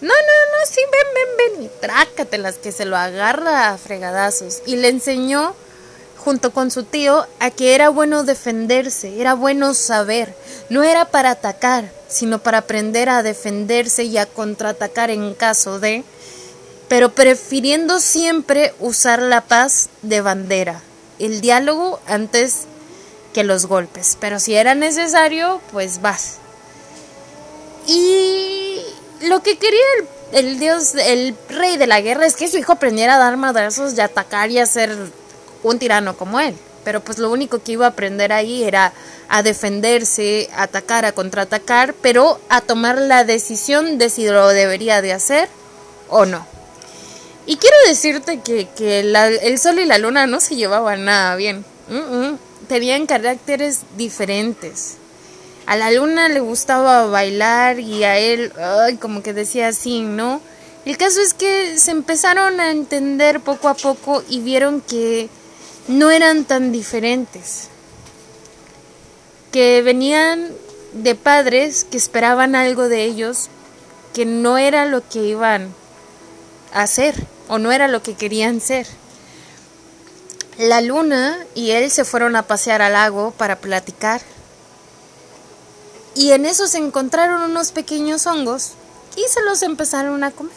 No, 0.00 0.08
no, 0.08 0.12
no, 0.14 0.66
sí, 0.70 0.80
ven, 0.92 1.14
ven, 1.14 1.54
ven, 1.56 1.64
y 1.64 1.80
trácatelas, 1.80 2.56
que 2.56 2.70
se 2.70 2.84
lo 2.84 2.96
agarra 2.96 3.70
a 3.70 3.78
fregadazos. 3.78 4.62
Y 4.64 4.76
le 4.76 4.88
enseñó, 4.88 5.56
junto 6.18 6.52
con 6.52 6.70
su 6.70 6.84
tío, 6.84 7.26
a 7.40 7.50
que 7.50 7.74
era 7.74 7.88
bueno 7.88 8.22
defenderse, 8.22 9.20
era 9.20 9.34
bueno 9.34 9.74
saber, 9.74 10.36
no 10.68 10.84
era 10.84 11.06
para 11.06 11.32
atacar, 11.32 11.90
sino 12.08 12.38
para 12.38 12.58
aprender 12.58 13.08
a 13.08 13.24
defenderse 13.24 14.04
y 14.04 14.18
a 14.18 14.26
contraatacar 14.26 15.10
en 15.10 15.34
caso 15.34 15.80
de, 15.80 16.04
pero 16.88 17.10
prefiriendo 17.10 17.98
siempre 17.98 18.74
usar 18.78 19.20
la 19.20 19.40
paz 19.40 19.88
de 20.02 20.20
bandera, 20.20 20.80
el 21.18 21.40
diálogo 21.40 21.98
antes 22.06 22.66
que 23.34 23.42
los 23.42 23.66
golpes. 23.66 24.16
Pero 24.20 24.38
si 24.38 24.54
era 24.54 24.74
necesario, 24.74 25.60
pues 25.72 26.00
vas. 26.00 26.36
Y 27.86 28.47
lo 29.22 29.42
que 29.42 29.58
quería 29.58 29.84
el, 30.32 30.58
dios, 30.58 30.94
el 30.94 31.34
rey 31.48 31.76
de 31.76 31.86
la 31.86 32.00
guerra 32.00 32.26
es 32.26 32.36
que 32.36 32.48
su 32.48 32.58
hijo 32.58 32.72
aprendiera 32.72 33.16
a 33.16 33.18
dar 33.18 33.36
madrazos 33.36 33.96
y 33.96 34.00
atacar 34.00 34.50
y 34.50 34.58
a 34.58 34.66
ser 34.66 34.94
un 35.62 35.78
tirano 35.78 36.16
como 36.16 36.40
él. 36.40 36.54
Pero 36.84 37.00
pues 37.00 37.18
lo 37.18 37.30
único 37.30 37.62
que 37.62 37.72
iba 37.72 37.86
a 37.86 37.90
aprender 37.90 38.32
ahí 38.32 38.62
era 38.62 38.92
a 39.28 39.42
defenderse, 39.42 40.48
a 40.54 40.64
atacar, 40.64 41.04
a 41.04 41.12
contraatacar, 41.12 41.94
pero 41.94 42.40
a 42.48 42.60
tomar 42.60 42.98
la 42.98 43.24
decisión 43.24 43.98
de 43.98 44.10
si 44.10 44.26
lo 44.26 44.48
debería 44.48 45.02
de 45.02 45.12
hacer 45.12 45.48
o 46.08 46.24
no. 46.24 46.46
Y 47.46 47.56
quiero 47.56 47.76
decirte 47.86 48.40
que, 48.40 49.00
el 49.40 49.58
sol 49.58 49.78
y 49.78 49.86
la 49.86 49.98
luna 49.98 50.26
no 50.26 50.40
se 50.40 50.56
llevaban 50.56 51.04
nada 51.04 51.34
bien. 51.36 51.64
Tenían 52.68 53.06
caracteres 53.06 53.80
diferentes. 53.96 54.96
A 55.68 55.76
la 55.76 55.90
luna 55.90 56.30
le 56.30 56.40
gustaba 56.40 57.04
bailar 57.08 57.78
y 57.78 58.02
a 58.02 58.16
él, 58.16 58.54
ay, 58.56 58.96
como 58.96 59.22
que 59.22 59.34
decía 59.34 59.68
así, 59.68 60.00
¿no? 60.00 60.40
El 60.86 60.96
caso 60.96 61.20
es 61.20 61.34
que 61.34 61.78
se 61.78 61.90
empezaron 61.90 62.58
a 62.58 62.70
entender 62.70 63.40
poco 63.40 63.68
a 63.68 63.74
poco 63.74 64.24
y 64.30 64.40
vieron 64.40 64.80
que 64.80 65.28
no 65.86 66.10
eran 66.10 66.44
tan 66.44 66.72
diferentes 66.72 67.68
que 69.52 69.82
venían 69.82 70.52
de 70.94 71.14
padres 71.14 71.84
que 71.84 71.98
esperaban 71.98 72.56
algo 72.56 72.88
de 72.88 73.04
ellos 73.04 73.50
que 74.14 74.24
no 74.24 74.56
era 74.56 74.86
lo 74.86 75.06
que 75.06 75.18
iban 75.18 75.74
a 76.72 76.80
hacer 76.80 77.14
o 77.46 77.58
no 77.58 77.72
era 77.72 77.88
lo 77.88 78.02
que 78.02 78.14
querían 78.14 78.62
ser. 78.62 78.86
La 80.56 80.80
luna 80.80 81.36
y 81.54 81.72
él 81.72 81.90
se 81.90 82.06
fueron 82.06 82.36
a 82.36 82.44
pasear 82.44 82.80
al 82.80 82.94
lago 82.94 83.32
para 83.32 83.56
platicar 83.56 84.22
y 86.18 86.32
en 86.32 86.46
eso 86.46 86.66
se 86.66 86.78
encontraron 86.78 87.42
unos 87.42 87.70
pequeños 87.70 88.26
hongos 88.26 88.72
y 89.14 89.22
se 89.30 89.40
los 89.42 89.62
empezaron 89.62 90.24
a 90.24 90.32
comer. 90.32 90.52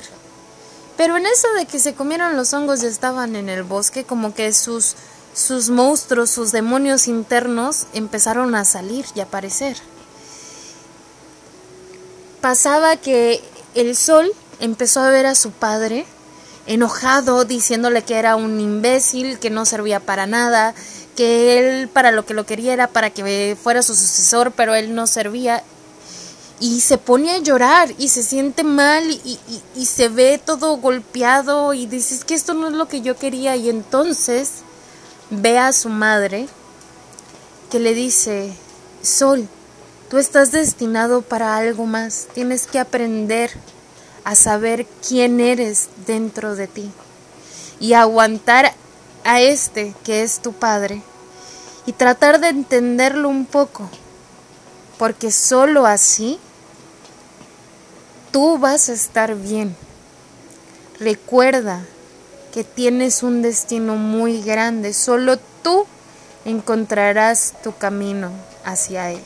Pero 0.98 1.18
en 1.18 1.28
eso 1.28 1.48
de 1.56 1.68
que 1.68 1.78
se 1.78 1.94
comieron 1.94 2.36
los 2.36 2.52
hongos 2.54 2.82
ya 2.82 2.88
estaban 2.88 3.36
en 3.36 3.48
el 3.48 3.62
bosque 3.62 4.04
como 4.04 4.34
que 4.34 4.52
sus 4.54 4.96
sus 5.36 5.70
monstruos, 5.70 6.32
sus 6.32 6.52
demonios 6.52 7.08
internos 7.08 7.86
empezaron 7.94 8.56
a 8.56 8.66
salir 8.66 9.06
y 9.16 9.22
aparecer. 9.22 9.78
Pasaba 12.42 12.98
que 12.98 13.42
el 13.76 13.96
sol 13.96 14.34
empezó 14.60 15.02
a 15.02 15.12
ver 15.12 15.28
a 15.28 15.36
su 15.36 15.52
padre 15.52 16.08
enojado, 16.66 17.46
diciéndole 17.46 18.04
que 18.04 18.16
era 18.16 18.36
un 18.36 18.60
imbécil, 18.60 19.40
que 19.40 19.52
no 19.52 19.66
servía 19.66 20.00
para 20.00 20.26
nada, 20.26 20.74
que 21.16 21.60
él 21.60 21.88
para 21.88 22.12
lo 22.12 22.26
que 22.26 22.34
lo 22.34 22.46
quería 22.46 22.74
era 22.74 22.88
para 22.88 23.10
que 23.10 23.58
fuera 23.62 23.84
su 23.84 23.96
sucesor, 23.96 24.52
pero 24.56 24.76
él 24.76 24.96
no 24.96 25.08
servía. 25.08 25.64
Y 26.60 26.82
se 26.82 26.98
pone 26.98 27.32
a 27.32 27.40
llorar 27.40 27.92
y 27.98 28.10
se 28.10 28.22
siente 28.22 28.64
mal 28.64 29.10
y, 29.10 29.40
y 29.76 29.86
se 29.86 30.10
ve 30.10 30.40
todo 30.44 30.78
golpeado 30.78 31.74
y 31.74 31.88
dices 31.88 32.24
que 32.24 32.36
esto 32.36 32.54
no 32.54 32.68
es 32.68 32.74
lo 32.74 32.88
que 32.88 33.02
yo 33.02 33.18
quería 33.18 33.56
y 33.56 33.70
entonces 33.70 34.62
ve 35.32 35.58
a 35.58 35.74
su 35.74 35.90
madre 35.90 36.48
que 37.72 37.80
le 37.80 37.96
dice, 37.96 38.54
Sol, 39.02 39.48
tú 40.10 40.18
estás 40.18 40.52
destinado 40.52 41.22
para 41.22 41.58
algo 41.58 41.86
más, 41.88 42.28
tienes 42.34 42.68
que 42.68 42.78
aprender 42.78 43.50
a 44.24 44.36
saber 44.36 44.86
quién 45.08 45.40
eres 45.40 45.88
dentro 46.06 46.56
de 46.56 46.68
ti 46.68 46.92
y 47.80 47.94
aguantar 47.94 48.74
a 49.24 49.42
este 49.42 49.94
que 50.04 50.24
es 50.24 50.40
tu 50.40 50.54
padre 50.54 51.02
y 51.86 51.94
tratar 51.94 52.40
de 52.40 52.50
entenderlo 52.50 53.30
un 53.30 53.46
poco, 53.46 53.90
porque 54.98 55.32
solo 55.32 55.86
así 55.86 56.40
tú 58.32 58.58
vas 58.58 58.90
a 58.90 58.94
estar 58.94 59.36
bien. 59.36 59.76
Recuerda 61.00 61.82
que 62.54 62.64
tienes 62.64 63.24
un 63.24 63.42
destino 63.42 63.96
muy 63.96 64.42
grande. 64.42 64.94
Solo 64.94 65.38
tú 65.64 65.86
encontrarás 66.46 67.54
tu 67.64 67.76
camino 67.76 68.32
hacia 68.64 69.12
él. 69.12 69.22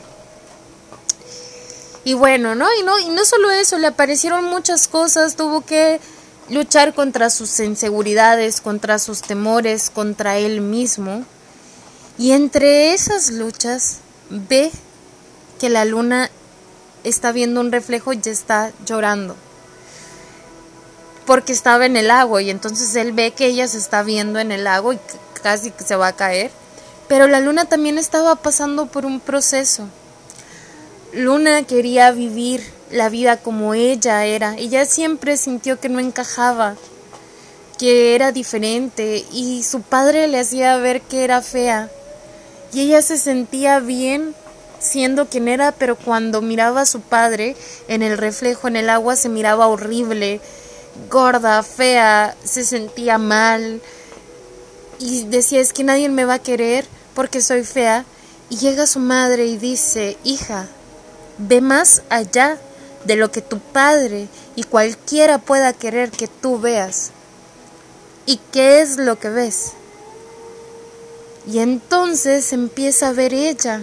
Y 2.04 2.14
bueno, 2.14 2.54
¿no? 2.54 2.66
Y 2.78 2.82
no, 2.82 2.98
y 3.00 3.08
no 3.10 3.24
solo 3.24 3.50
eso, 3.50 3.78
le 3.78 3.88
aparecieron 3.88 4.44
muchas 4.44 4.86
cosas, 4.86 5.34
tuvo 5.34 5.62
que 5.62 6.00
luchar 6.48 6.94
contra 6.94 7.30
sus 7.30 7.58
inseguridades, 7.60 8.60
contra 8.60 8.98
sus 8.98 9.22
temores, 9.22 9.90
contra 9.90 10.38
él 10.38 10.60
mismo. 10.60 11.24
Y 12.18 12.32
entre 12.32 12.92
esas 12.92 13.30
luchas 13.30 13.98
ve 14.30 14.70
que 15.58 15.68
la 15.68 15.84
luna 15.84 16.30
está 17.04 17.32
viendo 17.32 17.60
un 17.60 17.72
reflejo 17.72 18.12
y 18.12 18.20
está 18.24 18.72
llorando. 18.84 19.36
Porque 21.26 21.52
estaba 21.52 21.86
en 21.86 21.96
el 21.96 22.10
agua 22.10 22.42
y 22.42 22.50
entonces 22.50 22.94
él 22.96 23.12
ve 23.12 23.32
que 23.32 23.46
ella 23.46 23.66
se 23.68 23.78
está 23.78 24.02
viendo 24.02 24.38
en 24.38 24.52
el 24.52 24.66
agua 24.66 24.94
y 24.94 25.00
casi 25.42 25.72
se 25.84 25.96
va 25.96 26.08
a 26.08 26.16
caer. 26.16 26.50
Pero 27.08 27.26
la 27.26 27.40
luna 27.40 27.66
también 27.66 27.98
estaba 27.98 28.36
pasando 28.36 28.86
por 28.86 29.06
un 29.06 29.20
proceso. 29.20 29.88
Luna 31.12 31.62
quería 31.62 32.10
vivir 32.10 32.75
la 32.90 33.08
vida 33.08 33.36
como 33.36 33.74
ella 33.74 34.24
era. 34.24 34.56
Ella 34.56 34.84
siempre 34.84 35.36
sintió 35.36 35.80
que 35.80 35.88
no 35.88 36.00
encajaba, 36.00 36.76
que 37.78 38.14
era 38.14 38.32
diferente 38.32 39.24
y 39.32 39.62
su 39.62 39.82
padre 39.82 40.28
le 40.28 40.40
hacía 40.40 40.76
ver 40.76 41.00
que 41.02 41.24
era 41.24 41.42
fea. 41.42 41.90
Y 42.72 42.80
ella 42.80 43.02
se 43.02 43.18
sentía 43.18 43.80
bien 43.80 44.34
siendo 44.78 45.26
quien 45.26 45.48
era, 45.48 45.72
pero 45.72 45.96
cuando 45.96 46.42
miraba 46.42 46.82
a 46.82 46.86
su 46.86 47.00
padre 47.00 47.56
en 47.88 48.02
el 48.02 48.18
reflejo 48.18 48.68
en 48.68 48.76
el 48.76 48.90
agua 48.90 49.16
se 49.16 49.28
miraba 49.28 49.66
horrible, 49.68 50.40
gorda, 51.10 51.62
fea, 51.62 52.36
se 52.44 52.64
sentía 52.64 53.18
mal 53.18 53.80
y 54.98 55.24
decía 55.24 55.60
es 55.60 55.72
que 55.72 55.84
nadie 55.84 56.08
me 56.08 56.24
va 56.24 56.34
a 56.34 56.42
querer 56.42 56.86
porque 57.14 57.40
soy 57.40 57.64
fea. 57.64 58.04
Y 58.48 58.58
llega 58.58 58.86
su 58.86 59.00
madre 59.00 59.46
y 59.46 59.56
dice, 59.56 60.16
hija, 60.22 60.68
ve 61.38 61.60
más 61.60 62.02
allá 62.10 62.58
de 63.06 63.16
lo 63.16 63.30
que 63.30 63.40
tu 63.40 63.58
padre 63.58 64.28
y 64.56 64.64
cualquiera 64.64 65.38
pueda 65.38 65.72
querer 65.72 66.10
que 66.10 66.28
tú 66.28 66.58
veas. 66.58 67.10
¿Y 68.26 68.40
qué 68.52 68.80
es 68.80 68.96
lo 68.96 69.18
que 69.18 69.28
ves? 69.28 69.72
Y 71.46 71.60
entonces 71.60 72.52
empieza 72.52 73.08
a 73.08 73.12
ver 73.12 73.32
ella, 73.32 73.82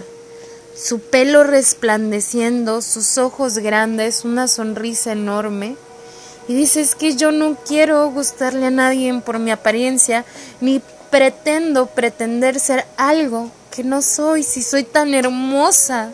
su 0.76 1.00
pelo 1.00 1.44
resplandeciendo, 1.44 2.82
sus 2.82 3.16
ojos 3.16 3.58
grandes, 3.58 4.24
una 4.24 4.48
sonrisa 4.48 5.12
enorme. 5.12 5.76
Y 6.46 6.54
dice, 6.54 6.82
es 6.82 6.94
que 6.94 7.16
yo 7.16 7.32
no 7.32 7.56
quiero 7.66 8.10
gustarle 8.10 8.66
a 8.66 8.70
nadie 8.70 9.18
por 9.24 9.38
mi 9.38 9.50
apariencia, 9.50 10.26
ni 10.60 10.82
pretendo 11.10 11.86
pretender 11.86 12.60
ser 12.60 12.84
algo 12.98 13.50
que 13.70 13.82
no 13.82 14.02
soy, 14.02 14.42
si 14.42 14.62
soy 14.62 14.84
tan 14.84 15.14
hermosa 15.14 16.12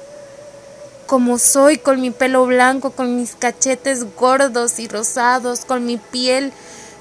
como 1.10 1.38
soy, 1.38 1.78
con 1.78 2.00
mi 2.00 2.12
pelo 2.12 2.46
blanco, 2.46 2.92
con 2.92 3.16
mis 3.16 3.34
cachetes 3.34 4.14
gordos 4.14 4.78
y 4.78 4.86
rosados, 4.86 5.64
con 5.64 5.84
mi 5.84 5.96
piel 5.96 6.52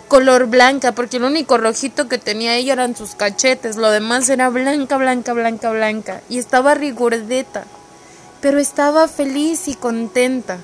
color 0.08 0.48
blanca, 0.48 0.94
porque 0.94 1.18
el 1.18 1.26
único 1.26 1.60
rojito 1.60 2.10
que 2.10 2.18
tenía 2.18 2.56
ella 2.56 2.74
eran 2.74 2.96
sus 2.96 3.14
cachetes, 3.14 3.76
lo 3.76 3.92
demás 3.92 4.28
era 4.30 4.50
blanca, 4.50 4.98
blanca, 4.98 5.34
blanca, 5.34 5.70
blanca, 5.70 6.22
y 6.28 6.40
estaba 6.40 6.74
rigurdeta, 6.74 7.66
pero 8.42 8.58
estaba 8.58 9.08
feliz 9.08 9.68
y 9.68 9.76
contenta. 9.76 10.58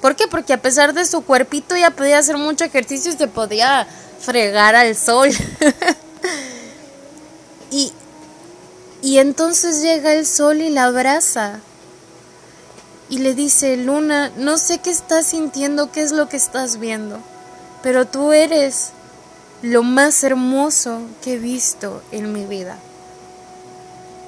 ¿Por 0.00 0.16
qué? 0.16 0.26
Porque 0.26 0.52
a 0.52 0.60
pesar 0.60 0.92
de 0.92 1.04
su 1.04 1.22
cuerpito 1.22 1.76
ya 1.76 1.92
podía 1.92 2.18
hacer 2.18 2.36
mucho 2.36 2.64
ejercicio 2.64 3.12
y 3.12 3.16
se 3.16 3.28
podía 3.28 3.86
fregar 4.18 4.74
al 4.74 4.96
sol. 4.96 5.30
y 7.70 7.92
y 9.02 9.18
entonces 9.18 9.82
llega 9.82 10.12
el 10.12 10.26
sol 10.26 10.60
y 10.60 10.70
la 10.70 10.84
abraza. 10.84 11.60
Y 13.08 13.18
le 13.18 13.34
dice, 13.34 13.76
Luna, 13.76 14.30
no 14.36 14.56
sé 14.56 14.78
qué 14.78 14.90
estás 14.90 15.26
sintiendo, 15.26 15.90
qué 15.90 16.02
es 16.02 16.12
lo 16.12 16.28
que 16.28 16.36
estás 16.36 16.78
viendo, 16.78 17.18
pero 17.82 18.06
tú 18.06 18.32
eres 18.32 18.90
lo 19.62 19.82
más 19.82 20.22
hermoso 20.22 21.02
que 21.22 21.34
he 21.34 21.38
visto 21.38 22.02
en 22.12 22.32
mi 22.32 22.44
vida. 22.46 22.76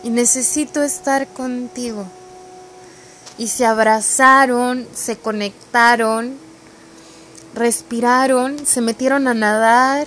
Y 0.03 0.11
necesito 0.11 0.83
estar 0.83 1.29
contigo. 1.29 2.07
Y 3.39 3.49
se 3.49 3.65
abrazaron, 3.65 4.87
se 4.95 5.17
conectaron, 5.17 6.37
respiraron, 7.55 8.67
se 8.67 8.81
metieron 8.81 9.29
a 9.29 9.35
nadar. 9.35 10.07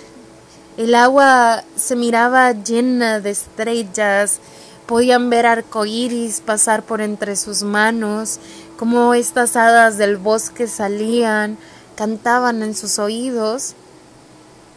El 0.77 0.95
agua 0.95 1.63
se 1.75 1.95
miraba 1.95 2.51
llena 2.51 3.19
de 3.19 3.29
estrellas, 3.29 4.39
Podían 4.85 5.31
ver 5.31 5.47
arcoíris 5.47 6.41
pasar 6.41 6.83
por 6.83 7.01
entre 7.01 7.35
sus 7.35 7.63
manos, 7.63 8.39
como 8.77 9.15
estas 9.15 9.55
hadas 9.55 9.97
del 9.97 10.17
bosque 10.17 10.67
salían, 10.67 11.57
cantaban 11.95 12.61
en 12.61 12.75
sus 12.75 12.99
oídos, 12.99 13.73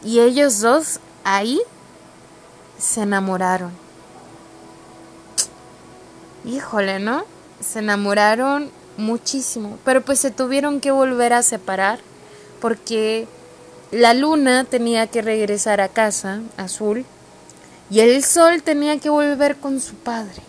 y 0.02 0.20
ellos 0.20 0.60
dos 0.60 1.00
ahí 1.24 1.60
se 2.78 3.02
enamoraron. 3.02 3.72
Híjole, 6.46 7.00
¿no? 7.00 7.24
Se 7.60 7.80
enamoraron 7.80 8.70
muchísimo, 8.96 9.78
pero 9.84 10.02
pues 10.02 10.20
se 10.20 10.30
tuvieron 10.30 10.80
que 10.80 10.90
volver 10.90 11.34
a 11.34 11.42
separar 11.42 11.98
porque 12.62 13.28
la 13.90 14.14
luna 14.14 14.64
tenía 14.64 15.06
que 15.06 15.22
regresar 15.22 15.80
a 15.80 15.88
casa, 15.88 16.40
azul, 16.56 17.04
y 17.90 18.00
el 18.00 18.22
sol 18.22 18.62
tenía 18.62 18.98
que 18.98 19.08
volver 19.08 19.56
con 19.56 19.80
su 19.80 19.94
padre. 19.94 20.42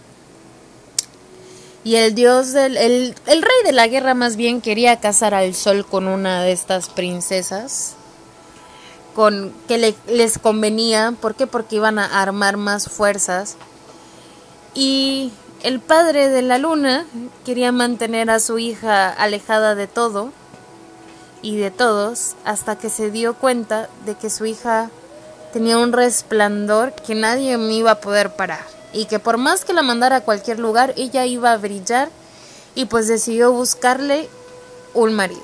Y 1.84 1.96
el 1.96 2.14
dios 2.14 2.52
del. 2.52 2.76
El, 2.76 3.16
el, 3.26 3.42
rey 3.42 3.56
de 3.64 3.72
la 3.72 3.88
guerra, 3.88 4.14
más 4.14 4.36
bien, 4.36 4.60
quería 4.60 5.00
casar 5.00 5.34
al 5.34 5.56
sol 5.56 5.86
con 5.86 6.08
una 6.08 6.44
de 6.44 6.52
estas 6.52 6.90
princesas. 6.90 7.96
Con 9.16 9.54
que 9.68 9.78
le, 9.78 9.96
les 10.08 10.38
convenía. 10.38 11.14
¿Por 11.20 11.36
qué? 11.36 11.48
Porque 11.48 11.78
iban 11.78 11.98
a 11.98 12.22
armar 12.22 12.58
más 12.58 12.90
fuerzas. 12.90 13.56
Y 14.76 15.32
el 15.64 15.80
padre 15.80 16.28
de 16.28 16.42
la 16.42 16.58
luna 16.58 17.06
quería 17.46 17.72
mantener 17.72 18.30
a 18.30 18.40
su 18.40 18.60
hija 18.60 19.10
alejada 19.10 19.76
de 19.76 19.88
todo 19.88 20.32
y 21.42 21.58
de 21.58 21.72
todos 21.72 22.36
hasta 22.46 22.78
que 22.78 22.90
se 22.90 23.12
dio 23.12 23.34
cuenta 23.36 23.90
de 24.06 24.16
que 24.16 24.30
su 24.30 24.46
hija 24.46 24.90
tenía 25.54 25.78
un 25.78 25.94
resplandor 25.94 26.94
que 26.94 27.16
nadie 27.16 27.58
me 27.58 27.74
iba 27.74 27.92
a 27.92 28.02
poder 28.02 28.32
parar 28.32 28.66
y 28.94 29.06
que 29.06 29.20
por 29.20 29.38
más 29.38 29.66
que 29.66 29.74
la 29.74 29.82
mandara 29.82 30.18
a 30.18 30.22
cualquier 30.22 30.60
lugar, 30.60 30.94
ella 30.98 31.26
iba 31.26 31.52
a 31.52 31.58
brillar 31.58 32.10
y 32.76 32.86
pues 32.86 33.08
decidió 33.08 33.52
buscarle 33.52 34.28
un 34.94 35.14
marido. 35.14 35.42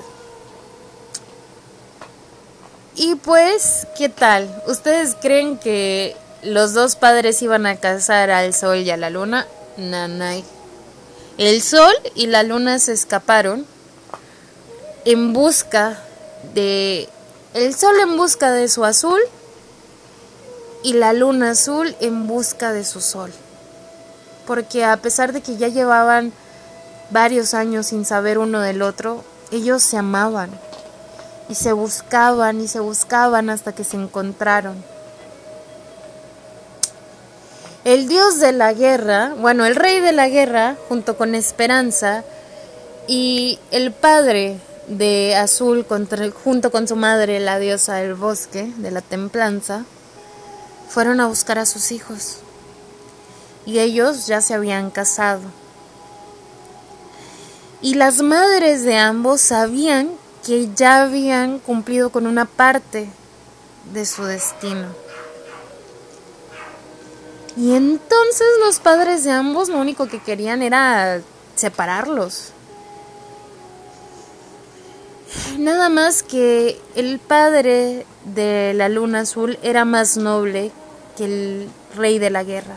Y 2.94 3.14
pues, 3.16 3.86
¿qué 3.96 4.08
tal? 4.08 4.62
¿Ustedes 4.66 5.16
creen 5.20 5.58
que 5.58 6.16
los 6.42 6.72
dos 6.72 6.96
padres 6.96 7.42
iban 7.42 7.66
a 7.66 7.76
casar 7.76 8.30
al 8.30 8.54
sol 8.54 8.78
y 8.78 8.90
a 8.90 8.96
la 8.96 9.10
luna? 9.10 9.46
Nanay. 9.76 10.42
El 11.36 11.60
sol 11.60 11.92
y 12.14 12.26
la 12.26 12.42
luna 12.42 12.78
se 12.78 12.92
escaparon 12.92 13.66
en 15.06 15.32
busca 15.32 15.96
de... 16.52 17.08
El 17.54 17.74
sol 17.74 17.94
en 18.00 18.18
busca 18.18 18.50
de 18.50 18.68
su 18.68 18.84
azul 18.84 19.20
y 20.82 20.92
la 20.92 21.14
luna 21.14 21.52
azul 21.52 21.96
en 22.00 22.26
busca 22.26 22.72
de 22.72 22.84
su 22.84 23.00
sol. 23.00 23.32
Porque 24.46 24.84
a 24.84 24.98
pesar 24.98 25.32
de 25.32 25.40
que 25.40 25.56
ya 25.56 25.68
llevaban 25.68 26.32
varios 27.10 27.54
años 27.54 27.86
sin 27.86 28.04
saber 28.04 28.36
uno 28.36 28.60
del 28.60 28.82
otro, 28.82 29.24
ellos 29.52 29.82
se 29.82 29.96
amaban 29.96 30.50
y 31.48 31.54
se 31.54 31.72
buscaban 31.72 32.60
y 32.60 32.68
se 32.68 32.80
buscaban 32.80 33.48
hasta 33.48 33.72
que 33.74 33.84
se 33.84 33.96
encontraron. 33.96 34.84
El 37.84 38.08
dios 38.08 38.40
de 38.40 38.50
la 38.50 38.72
guerra, 38.72 39.34
bueno, 39.38 39.64
el 39.64 39.76
rey 39.76 40.00
de 40.00 40.10
la 40.10 40.28
guerra, 40.28 40.76
junto 40.88 41.16
con 41.16 41.36
Esperanza, 41.36 42.24
y 43.06 43.60
el 43.70 43.92
padre 43.92 44.58
de 44.88 45.34
Azul, 45.34 45.84
junto 46.44 46.70
con 46.70 46.86
su 46.86 46.96
madre, 46.96 47.40
la 47.40 47.58
diosa 47.58 47.96
del 47.96 48.14
bosque, 48.14 48.72
de 48.76 48.90
la 48.90 49.00
templanza, 49.00 49.84
fueron 50.88 51.20
a 51.20 51.26
buscar 51.26 51.58
a 51.58 51.66
sus 51.66 51.92
hijos 51.92 52.38
y 53.66 53.80
ellos 53.80 54.26
ya 54.26 54.40
se 54.40 54.54
habían 54.54 54.90
casado. 54.90 55.42
Y 57.82 57.94
las 57.94 58.22
madres 58.22 58.84
de 58.84 58.96
ambos 58.96 59.40
sabían 59.40 60.10
que 60.44 60.70
ya 60.74 61.02
habían 61.02 61.58
cumplido 61.58 62.10
con 62.10 62.26
una 62.26 62.46
parte 62.46 63.10
de 63.92 64.06
su 64.06 64.24
destino. 64.24 64.86
Y 67.56 67.74
entonces 67.74 68.46
los 68.64 68.78
padres 68.78 69.24
de 69.24 69.32
ambos 69.32 69.68
lo 69.68 69.78
único 69.78 70.06
que 70.06 70.20
querían 70.20 70.62
era 70.62 71.20
separarlos. 71.56 72.52
Nada 75.58 75.88
más 75.88 76.22
que 76.22 76.78
el 76.96 77.18
padre 77.18 78.04
de 78.26 78.74
la 78.74 78.90
luna 78.90 79.20
azul 79.20 79.58
era 79.62 79.86
más 79.86 80.18
noble 80.18 80.70
que 81.16 81.24
el 81.24 81.68
rey 81.96 82.18
de 82.18 82.28
la 82.28 82.44
guerra. 82.44 82.76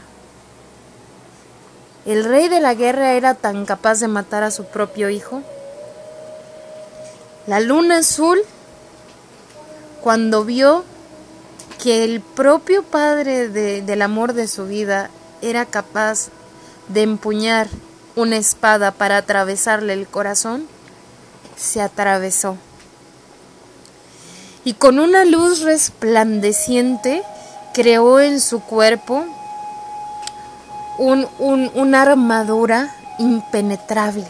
El 2.05 2.23
rey 2.23 2.47
de 2.47 2.61
la 2.61 2.75
guerra 2.75 3.13
era 3.13 3.35
tan 3.35 3.65
capaz 3.65 3.99
de 3.99 4.07
matar 4.07 4.43
a 4.43 4.51
su 4.51 4.65
propio 4.65 5.09
hijo. 5.09 5.41
La 7.47 7.59
luna 7.59 7.97
azul 7.97 8.39
cuando 10.01 10.45
vio 10.45 10.85
que 11.83 12.05
el 12.05 12.21
propio 12.21 12.83
padre 12.83 13.49
del 13.49 14.01
amor 14.01 14.31
de 14.31 14.47
su 14.47 14.67
vida 14.67 15.09
era 15.41 15.65
capaz 15.65 16.29
de 16.87 17.01
empuñar 17.01 17.67
una 18.15 18.37
espada 18.37 18.91
para 18.91 19.17
atravesarle 19.17 19.91
el 19.91 20.07
corazón, 20.07 20.65
se 21.57 21.81
atravesó. 21.81 22.57
Y 24.69 24.73
con 24.73 24.99
una 24.99 25.25
luz 25.25 25.61
resplandeciente 25.61 27.23
creó 27.73 28.19
en 28.19 28.39
su 28.39 28.61
cuerpo 28.61 29.25
un, 30.99 31.27
una 31.73 32.03
armadura 32.03 32.95
impenetrable 33.17 34.27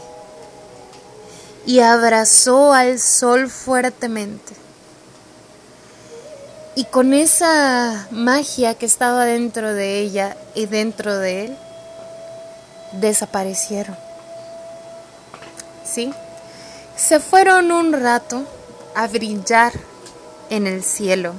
y 1.65 1.82
abrazó 1.82 2.71
al 2.71 2.99
sol 2.99 3.49
fuertemente. 3.49 4.54
Y 6.73 6.86
con 6.86 7.13
esa 7.13 8.08
magia 8.10 8.75
que 8.75 8.86
estaba 8.86 9.25
dentro 9.25 9.73
de 9.73 9.99
ella 9.99 10.38
y 10.56 10.67
dentro 10.67 11.17
de 11.17 11.47
él, 11.47 11.58
desaparecieron. 12.93 13.97
¿Sí? 15.84 16.13
Se 16.95 17.19
fueron 17.19 17.73
un 17.73 17.91
rato 17.91 18.45
a 18.95 19.06
brillar 19.08 19.73
en 20.50 20.68
el 20.68 20.84
cielo. 20.84 21.34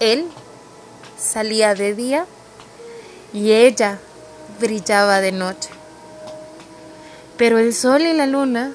Él 0.00 0.26
salía 1.18 1.74
de 1.74 1.94
día 1.94 2.26
y 3.32 3.52
ella 3.52 3.98
brillaba 4.60 5.20
de 5.20 5.32
noche. 5.32 5.70
Pero 7.36 7.58
el 7.58 7.74
sol 7.74 8.02
y 8.02 8.12
la 8.12 8.26
luna 8.26 8.72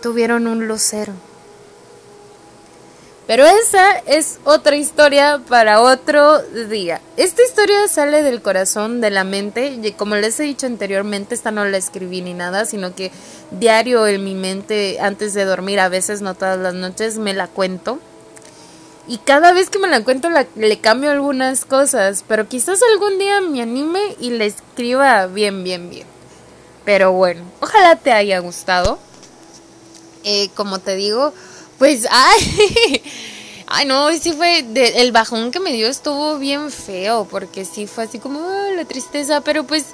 tuvieron 0.00 0.46
un 0.46 0.66
lucero. 0.66 1.12
Pero 3.26 3.46
esa 3.46 3.98
es 3.98 4.40
otra 4.44 4.76
historia 4.76 5.40
para 5.48 5.80
otro 5.80 6.42
día. 6.42 7.00
Esta 7.16 7.42
historia 7.42 7.86
sale 7.86 8.22
del 8.22 8.42
corazón, 8.42 9.00
de 9.00 9.10
la 9.10 9.22
mente, 9.22 9.78
y 9.80 9.92
como 9.92 10.16
les 10.16 10.40
he 10.40 10.42
dicho 10.42 10.66
anteriormente, 10.66 11.34
esta 11.34 11.52
no 11.52 11.64
la 11.64 11.76
escribí 11.76 12.20
ni 12.20 12.34
nada, 12.34 12.64
sino 12.64 12.94
que 12.96 13.12
diario 13.52 14.06
en 14.08 14.24
mi 14.24 14.34
mente, 14.34 14.98
antes 15.00 15.34
de 15.34 15.44
dormir, 15.44 15.78
a 15.78 15.88
veces, 15.88 16.20
no 16.20 16.34
todas 16.34 16.58
las 16.58 16.74
noches, 16.74 17.18
me 17.18 17.32
la 17.32 17.46
cuento. 17.46 18.00
Y 19.08 19.18
cada 19.18 19.52
vez 19.52 19.68
que 19.68 19.78
me 19.80 19.88
la 19.88 20.04
cuento 20.04 20.28
le 20.54 20.78
cambio 20.78 21.10
algunas 21.10 21.64
cosas, 21.64 22.24
pero 22.28 22.48
quizás 22.48 22.80
algún 22.92 23.18
día 23.18 23.40
me 23.40 23.60
anime 23.60 24.16
y 24.20 24.30
le 24.30 24.46
escriba 24.46 25.26
bien, 25.26 25.64
bien, 25.64 25.90
bien. 25.90 26.06
Pero 26.84 27.12
bueno, 27.12 27.42
ojalá 27.60 27.96
te 27.96 28.12
haya 28.12 28.38
gustado. 28.38 28.98
Eh, 30.24 30.50
como 30.54 30.78
te 30.78 30.94
digo, 30.94 31.32
pues, 31.78 32.06
ay, 32.10 33.02
ay 33.66 33.86
no, 33.86 34.12
sí 34.12 34.32
fue, 34.32 34.64
el 34.74 35.10
bajón 35.10 35.50
que 35.50 35.58
me 35.58 35.72
dio 35.72 35.88
estuvo 35.88 36.38
bien 36.38 36.70
feo, 36.70 37.26
porque 37.28 37.64
sí 37.64 37.88
fue 37.88 38.04
así 38.04 38.20
como 38.20 38.38
ah, 38.38 38.68
la 38.76 38.84
tristeza, 38.84 39.40
pero 39.40 39.64
pues 39.64 39.86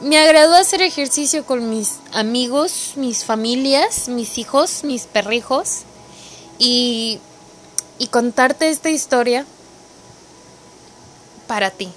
me 0.00 0.16
agradó 0.16 0.54
hacer 0.54 0.80
ejercicio 0.80 1.44
con 1.44 1.70
mis 1.70 1.96
amigos, 2.12 2.92
mis 2.94 3.24
familias, 3.24 4.08
mis 4.08 4.38
hijos, 4.38 4.84
mis 4.84 5.06
perrijos, 5.06 5.80
y, 6.60 7.20
y 7.98 8.08
contarte 8.08 8.70
esta 8.70 8.90
historia 8.90 9.44
para 11.46 11.70
ti. 11.70 11.92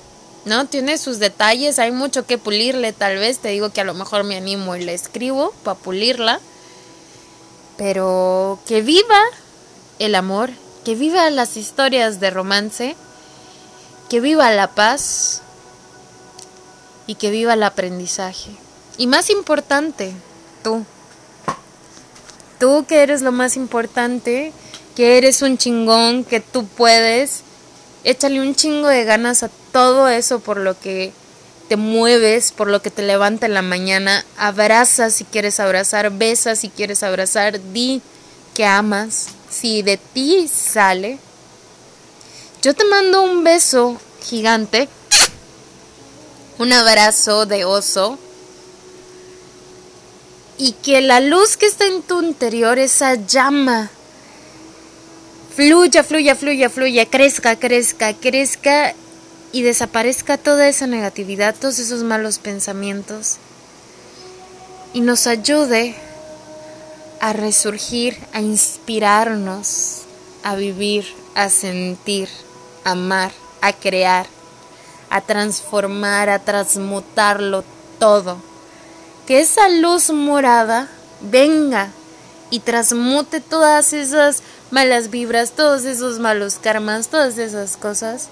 ¿no? 0.46 0.66
Tiene 0.66 0.98
sus 0.98 1.20
detalles, 1.20 1.80
hay 1.80 1.92
mucho 1.92 2.26
que 2.26 2.38
pulirle 2.38 2.94
tal 2.94 3.18
vez, 3.18 3.40
te 3.40 3.50
digo 3.50 3.70
que 3.70 3.82
a 3.82 3.86
lo 3.86 3.94
mejor 3.94 4.24
me 4.24 4.38
animo 4.38 4.76
y 4.76 4.84
le 4.84 4.94
escribo 4.94 5.54
para 5.64 5.78
pulirla, 5.78 6.40
pero 7.78 8.60
que 8.66 8.82
viva 8.82 9.22
el 10.00 10.16
amor, 10.16 10.50
que 10.84 10.96
viva 10.96 11.30
las 11.30 11.58
historias 11.58 12.20
de 12.20 12.32
romance, 12.32 12.96
que 14.10 14.20
viva 14.20 14.52
la 14.52 14.68
paz 14.68 15.42
y 17.08 17.16
que 17.16 17.30
viva 17.30 17.54
el 17.54 17.64
aprendizaje. 17.64 18.52
Y 18.98 19.08
más 19.08 19.30
importante, 19.30 20.14
tú. 20.64 20.86
Tú 22.62 22.86
que 22.88 23.02
eres 23.02 23.24
lo 23.24 23.32
más 23.32 23.58
importante, 23.58 24.54
que 24.96 25.18
eres 25.18 25.42
un 25.42 25.58
chingón, 25.58 26.24
que 26.24 26.42
tú 26.42 26.68
puedes, 26.68 27.42
échale 28.04 28.40
un 28.40 28.54
chingo 28.54 28.88
de 28.88 29.04
ganas 29.04 29.42
a 29.42 29.50
todo 29.72 30.08
eso 30.08 30.42
por 30.42 30.58
lo 30.58 30.80
que 30.80 31.12
te 31.70 31.76
mueves, 31.76 32.52
por 32.52 32.68
lo 32.68 32.84
que 32.84 32.92
te 32.92 33.02
levanta 33.02 33.48
en 33.48 33.56
la 33.56 33.64
mañana, 33.64 34.24
abraza 34.38 35.10
si 35.10 35.24
quieres 35.24 35.60
abrazar, 35.60 36.12
besa 36.12 36.56
si 36.56 36.70
quieres 36.70 37.02
abrazar, 37.02 37.60
di 37.74 38.04
que 38.54 38.64
amas, 38.64 39.30
si 39.50 39.82
de 39.82 39.98
ti 39.98 40.48
sale. 40.48 41.18
Yo 42.62 42.76
te 42.76 42.86
mando 42.86 43.24
un 43.24 43.44
beso 43.44 44.00
gigante, 44.24 44.88
un 46.60 46.72
abrazo 46.74 47.48
de 47.48 47.66
oso 47.66 48.20
y 50.62 50.74
que 50.74 51.02
la 51.02 51.20
luz 51.22 51.58
que 51.58 51.66
está 51.66 51.88
en 51.88 52.04
tu 52.04 52.22
interior, 52.22 52.78
esa 52.78 53.16
llama, 53.16 53.90
fluya, 55.56 56.04
fluya, 56.04 56.36
fluya, 56.36 56.70
fluya, 56.70 57.08
crezca, 57.08 57.56
crezca, 57.56 58.14
crezca 58.14 58.94
y 59.52 59.64
desaparezca 59.64 60.38
toda 60.38 60.68
esa 60.68 60.86
negatividad, 60.86 61.56
todos 61.60 61.80
esos 61.80 62.04
malos 62.04 62.38
pensamientos 62.38 63.38
y 64.94 65.02
nos 65.02 65.26
ayude 65.26 65.96
a 67.20 67.34
resurgir, 67.34 68.20
a 68.32 68.42
inspirarnos, 68.42 70.04
a 70.44 70.54
vivir, 70.54 71.08
a 71.34 71.50
sentir, 71.50 72.30
a 72.84 72.92
amar, 72.92 73.32
a 73.62 73.74
crear, 73.74 74.28
a 75.10 75.22
transformar, 75.22 76.30
a 76.30 76.38
transmutarlo 76.38 77.64
todo. 77.98 78.51
Que 79.32 79.40
esa 79.40 79.70
luz 79.70 80.10
morada 80.10 80.90
venga 81.22 81.88
y 82.50 82.60
transmute 82.60 83.40
todas 83.40 83.94
esas 83.94 84.44
malas 84.72 85.10
vibras, 85.10 85.52
todos 85.52 85.86
esos 85.86 86.20
malos 86.20 86.56
karmas, 86.56 87.08
todas 87.08 87.38
esas 87.38 87.78
cosas 87.78 88.28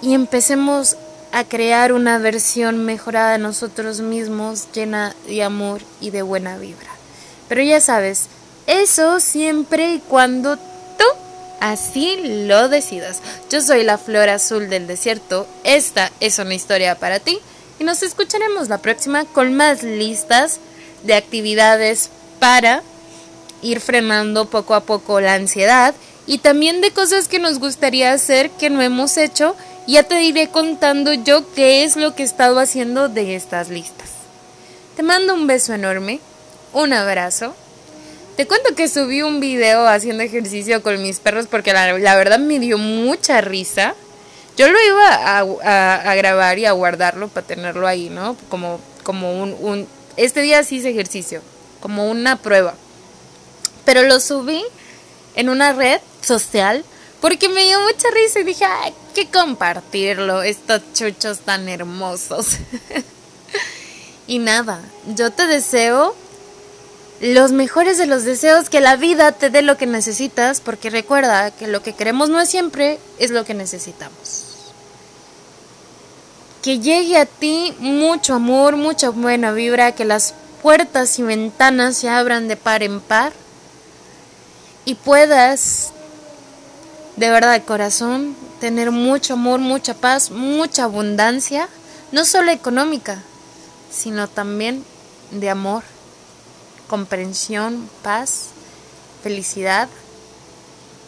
y 0.00 0.14
empecemos 0.14 0.96
a 1.30 1.44
crear 1.44 1.92
una 1.92 2.16
versión 2.16 2.86
mejorada 2.86 3.32
de 3.32 3.38
nosotros 3.38 4.00
mismos 4.00 4.68
llena 4.72 5.14
de 5.28 5.42
amor 5.42 5.82
y 6.00 6.08
de 6.08 6.22
buena 6.22 6.56
vibra. 6.56 6.88
Pero 7.46 7.60
ya 7.60 7.82
sabes, 7.82 8.28
eso 8.66 9.20
siempre 9.20 9.92
y 9.92 9.98
cuando 9.98 10.56
tú 10.56 11.04
así 11.60 12.46
lo 12.46 12.70
decidas. 12.70 13.20
Yo 13.50 13.60
soy 13.60 13.82
la 13.82 13.98
flor 13.98 14.30
azul 14.30 14.70
del 14.70 14.86
desierto, 14.86 15.46
esta 15.64 16.10
es 16.20 16.38
una 16.38 16.54
historia 16.54 16.94
para 16.94 17.20
ti 17.20 17.42
y 17.78 17.84
nos 17.84 18.02
escucharemos 18.02 18.68
la 18.68 18.78
próxima 18.78 19.24
con 19.24 19.54
más 19.54 19.82
listas 19.82 20.58
de 21.04 21.14
actividades 21.14 22.10
para 22.38 22.82
ir 23.62 23.80
frenando 23.80 24.46
poco 24.46 24.74
a 24.74 24.80
poco 24.80 25.20
la 25.20 25.34
ansiedad 25.34 25.94
y 26.26 26.38
también 26.38 26.80
de 26.80 26.90
cosas 26.90 27.28
que 27.28 27.38
nos 27.38 27.58
gustaría 27.58 28.12
hacer 28.12 28.50
que 28.50 28.70
no 28.70 28.82
hemos 28.82 29.16
hecho 29.16 29.56
ya 29.86 30.02
te 30.02 30.22
iré 30.22 30.48
contando 30.48 31.12
yo 31.12 31.52
qué 31.54 31.84
es 31.84 31.96
lo 31.96 32.14
que 32.14 32.22
he 32.22 32.26
estado 32.26 32.58
haciendo 32.58 33.08
de 33.08 33.36
estas 33.36 33.68
listas. 33.68 34.10
Te 34.96 35.02
mando 35.02 35.34
un 35.34 35.46
beso 35.46 35.74
enorme, 35.74 36.20
un 36.72 36.92
abrazo. 36.92 37.54
Te 38.36 38.46
cuento 38.46 38.74
que 38.74 38.88
subí 38.88 39.22
un 39.22 39.40
video 39.40 39.86
haciendo 39.86 40.22
ejercicio 40.22 40.82
con 40.82 41.00
mis 41.02 41.20
perros 41.20 41.46
porque 41.46 41.72
la, 41.72 41.92
verdad 42.16 42.38
me 42.38 42.58
dio 42.58 42.78
mucha 42.78 43.40
risa. 43.40 43.94
Yo 44.56 44.68
lo 44.68 44.78
iba 44.82 45.38
a, 45.38 46.14
grabar 46.14 46.58
y 46.58 46.64
a 46.64 46.72
guardarlo 46.72 47.28
para 47.28 47.46
tenerlo 47.46 47.86
ahí, 47.86 48.08
¿no? 48.08 48.36
Como, 48.48 48.80
como 49.02 49.42
un, 49.42 49.56
un... 49.60 49.88
Este 50.16 50.40
día 50.40 50.64
sí 50.64 50.76
hice 50.76 50.90
ejercicio, 50.90 51.42
como 51.80 52.10
una 52.10 52.36
prueba. 52.36 52.74
Pero 53.84 54.02
lo 54.02 54.18
subí 54.18 54.64
en 55.34 55.50
una 55.50 55.72
red 55.72 56.00
social 56.22 56.84
porque 57.20 57.48
me 57.48 57.64
dio 57.64 57.80
mucha 57.80 58.08
risa 58.10 58.40
y 58.40 58.44
dije, 58.44 58.64
hay 58.64 58.94
que 59.14 59.28
compartirlo, 59.28 60.42
estos 60.42 60.80
chuchos 60.94 61.40
tan 61.40 61.68
hermosos. 61.68 62.58
y 64.26 64.38
nada, 64.38 64.80
yo 65.14 65.30
te 65.30 65.46
deseo 65.46 66.14
los 67.20 67.52
mejores 67.52 67.96
de 67.98 68.06
los 68.06 68.24
deseos, 68.24 68.68
que 68.68 68.80
la 68.80 68.96
vida 68.96 69.32
te 69.32 69.50
dé 69.50 69.62
lo 69.62 69.76
que 69.76 69.86
necesitas, 69.86 70.60
porque 70.60 70.90
recuerda 70.90 71.50
que 71.50 71.66
lo 71.66 71.82
que 71.82 71.94
queremos 71.94 72.28
no 72.28 72.40
es 72.40 72.48
siempre, 72.48 72.98
es 73.18 73.30
lo 73.30 73.44
que 73.44 73.54
necesitamos. 73.54 74.45
Que 76.66 76.80
llegue 76.80 77.16
a 77.16 77.26
ti 77.26 77.72
mucho 77.78 78.34
amor, 78.34 78.74
mucha 78.74 79.10
buena 79.10 79.52
vibra, 79.52 79.92
que 79.92 80.04
las 80.04 80.34
puertas 80.62 81.16
y 81.20 81.22
ventanas 81.22 81.96
se 81.96 82.08
abran 82.08 82.48
de 82.48 82.56
par 82.56 82.82
en 82.82 82.98
par 82.98 83.32
y 84.84 84.96
puedas 84.96 85.92
de 87.14 87.30
verdad 87.30 87.62
corazón, 87.64 88.34
tener 88.58 88.90
mucho 88.90 89.34
amor, 89.34 89.60
mucha 89.60 89.94
paz, 89.94 90.32
mucha 90.32 90.82
abundancia, 90.82 91.68
no 92.10 92.24
solo 92.24 92.50
económica, 92.50 93.22
sino 93.92 94.26
también 94.26 94.84
de 95.30 95.48
amor, 95.48 95.84
comprensión, 96.88 97.88
paz, 98.02 98.46
felicidad 99.22 99.88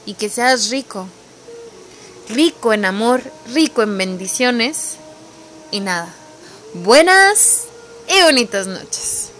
y 0.07 0.15
que 0.15 0.29
seas 0.29 0.71
rico. 0.71 1.09
Rico 2.29 2.73
en 2.73 2.85
amor, 2.85 3.25
rico 3.53 3.83
en 3.83 3.99
bendiciones 3.99 4.99
y 5.71 5.81
nada. 5.81 6.09
Buenas 6.75 7.65
y 8.09 8.23
bonitas 8.23 8.67
noches. 8.67 9.31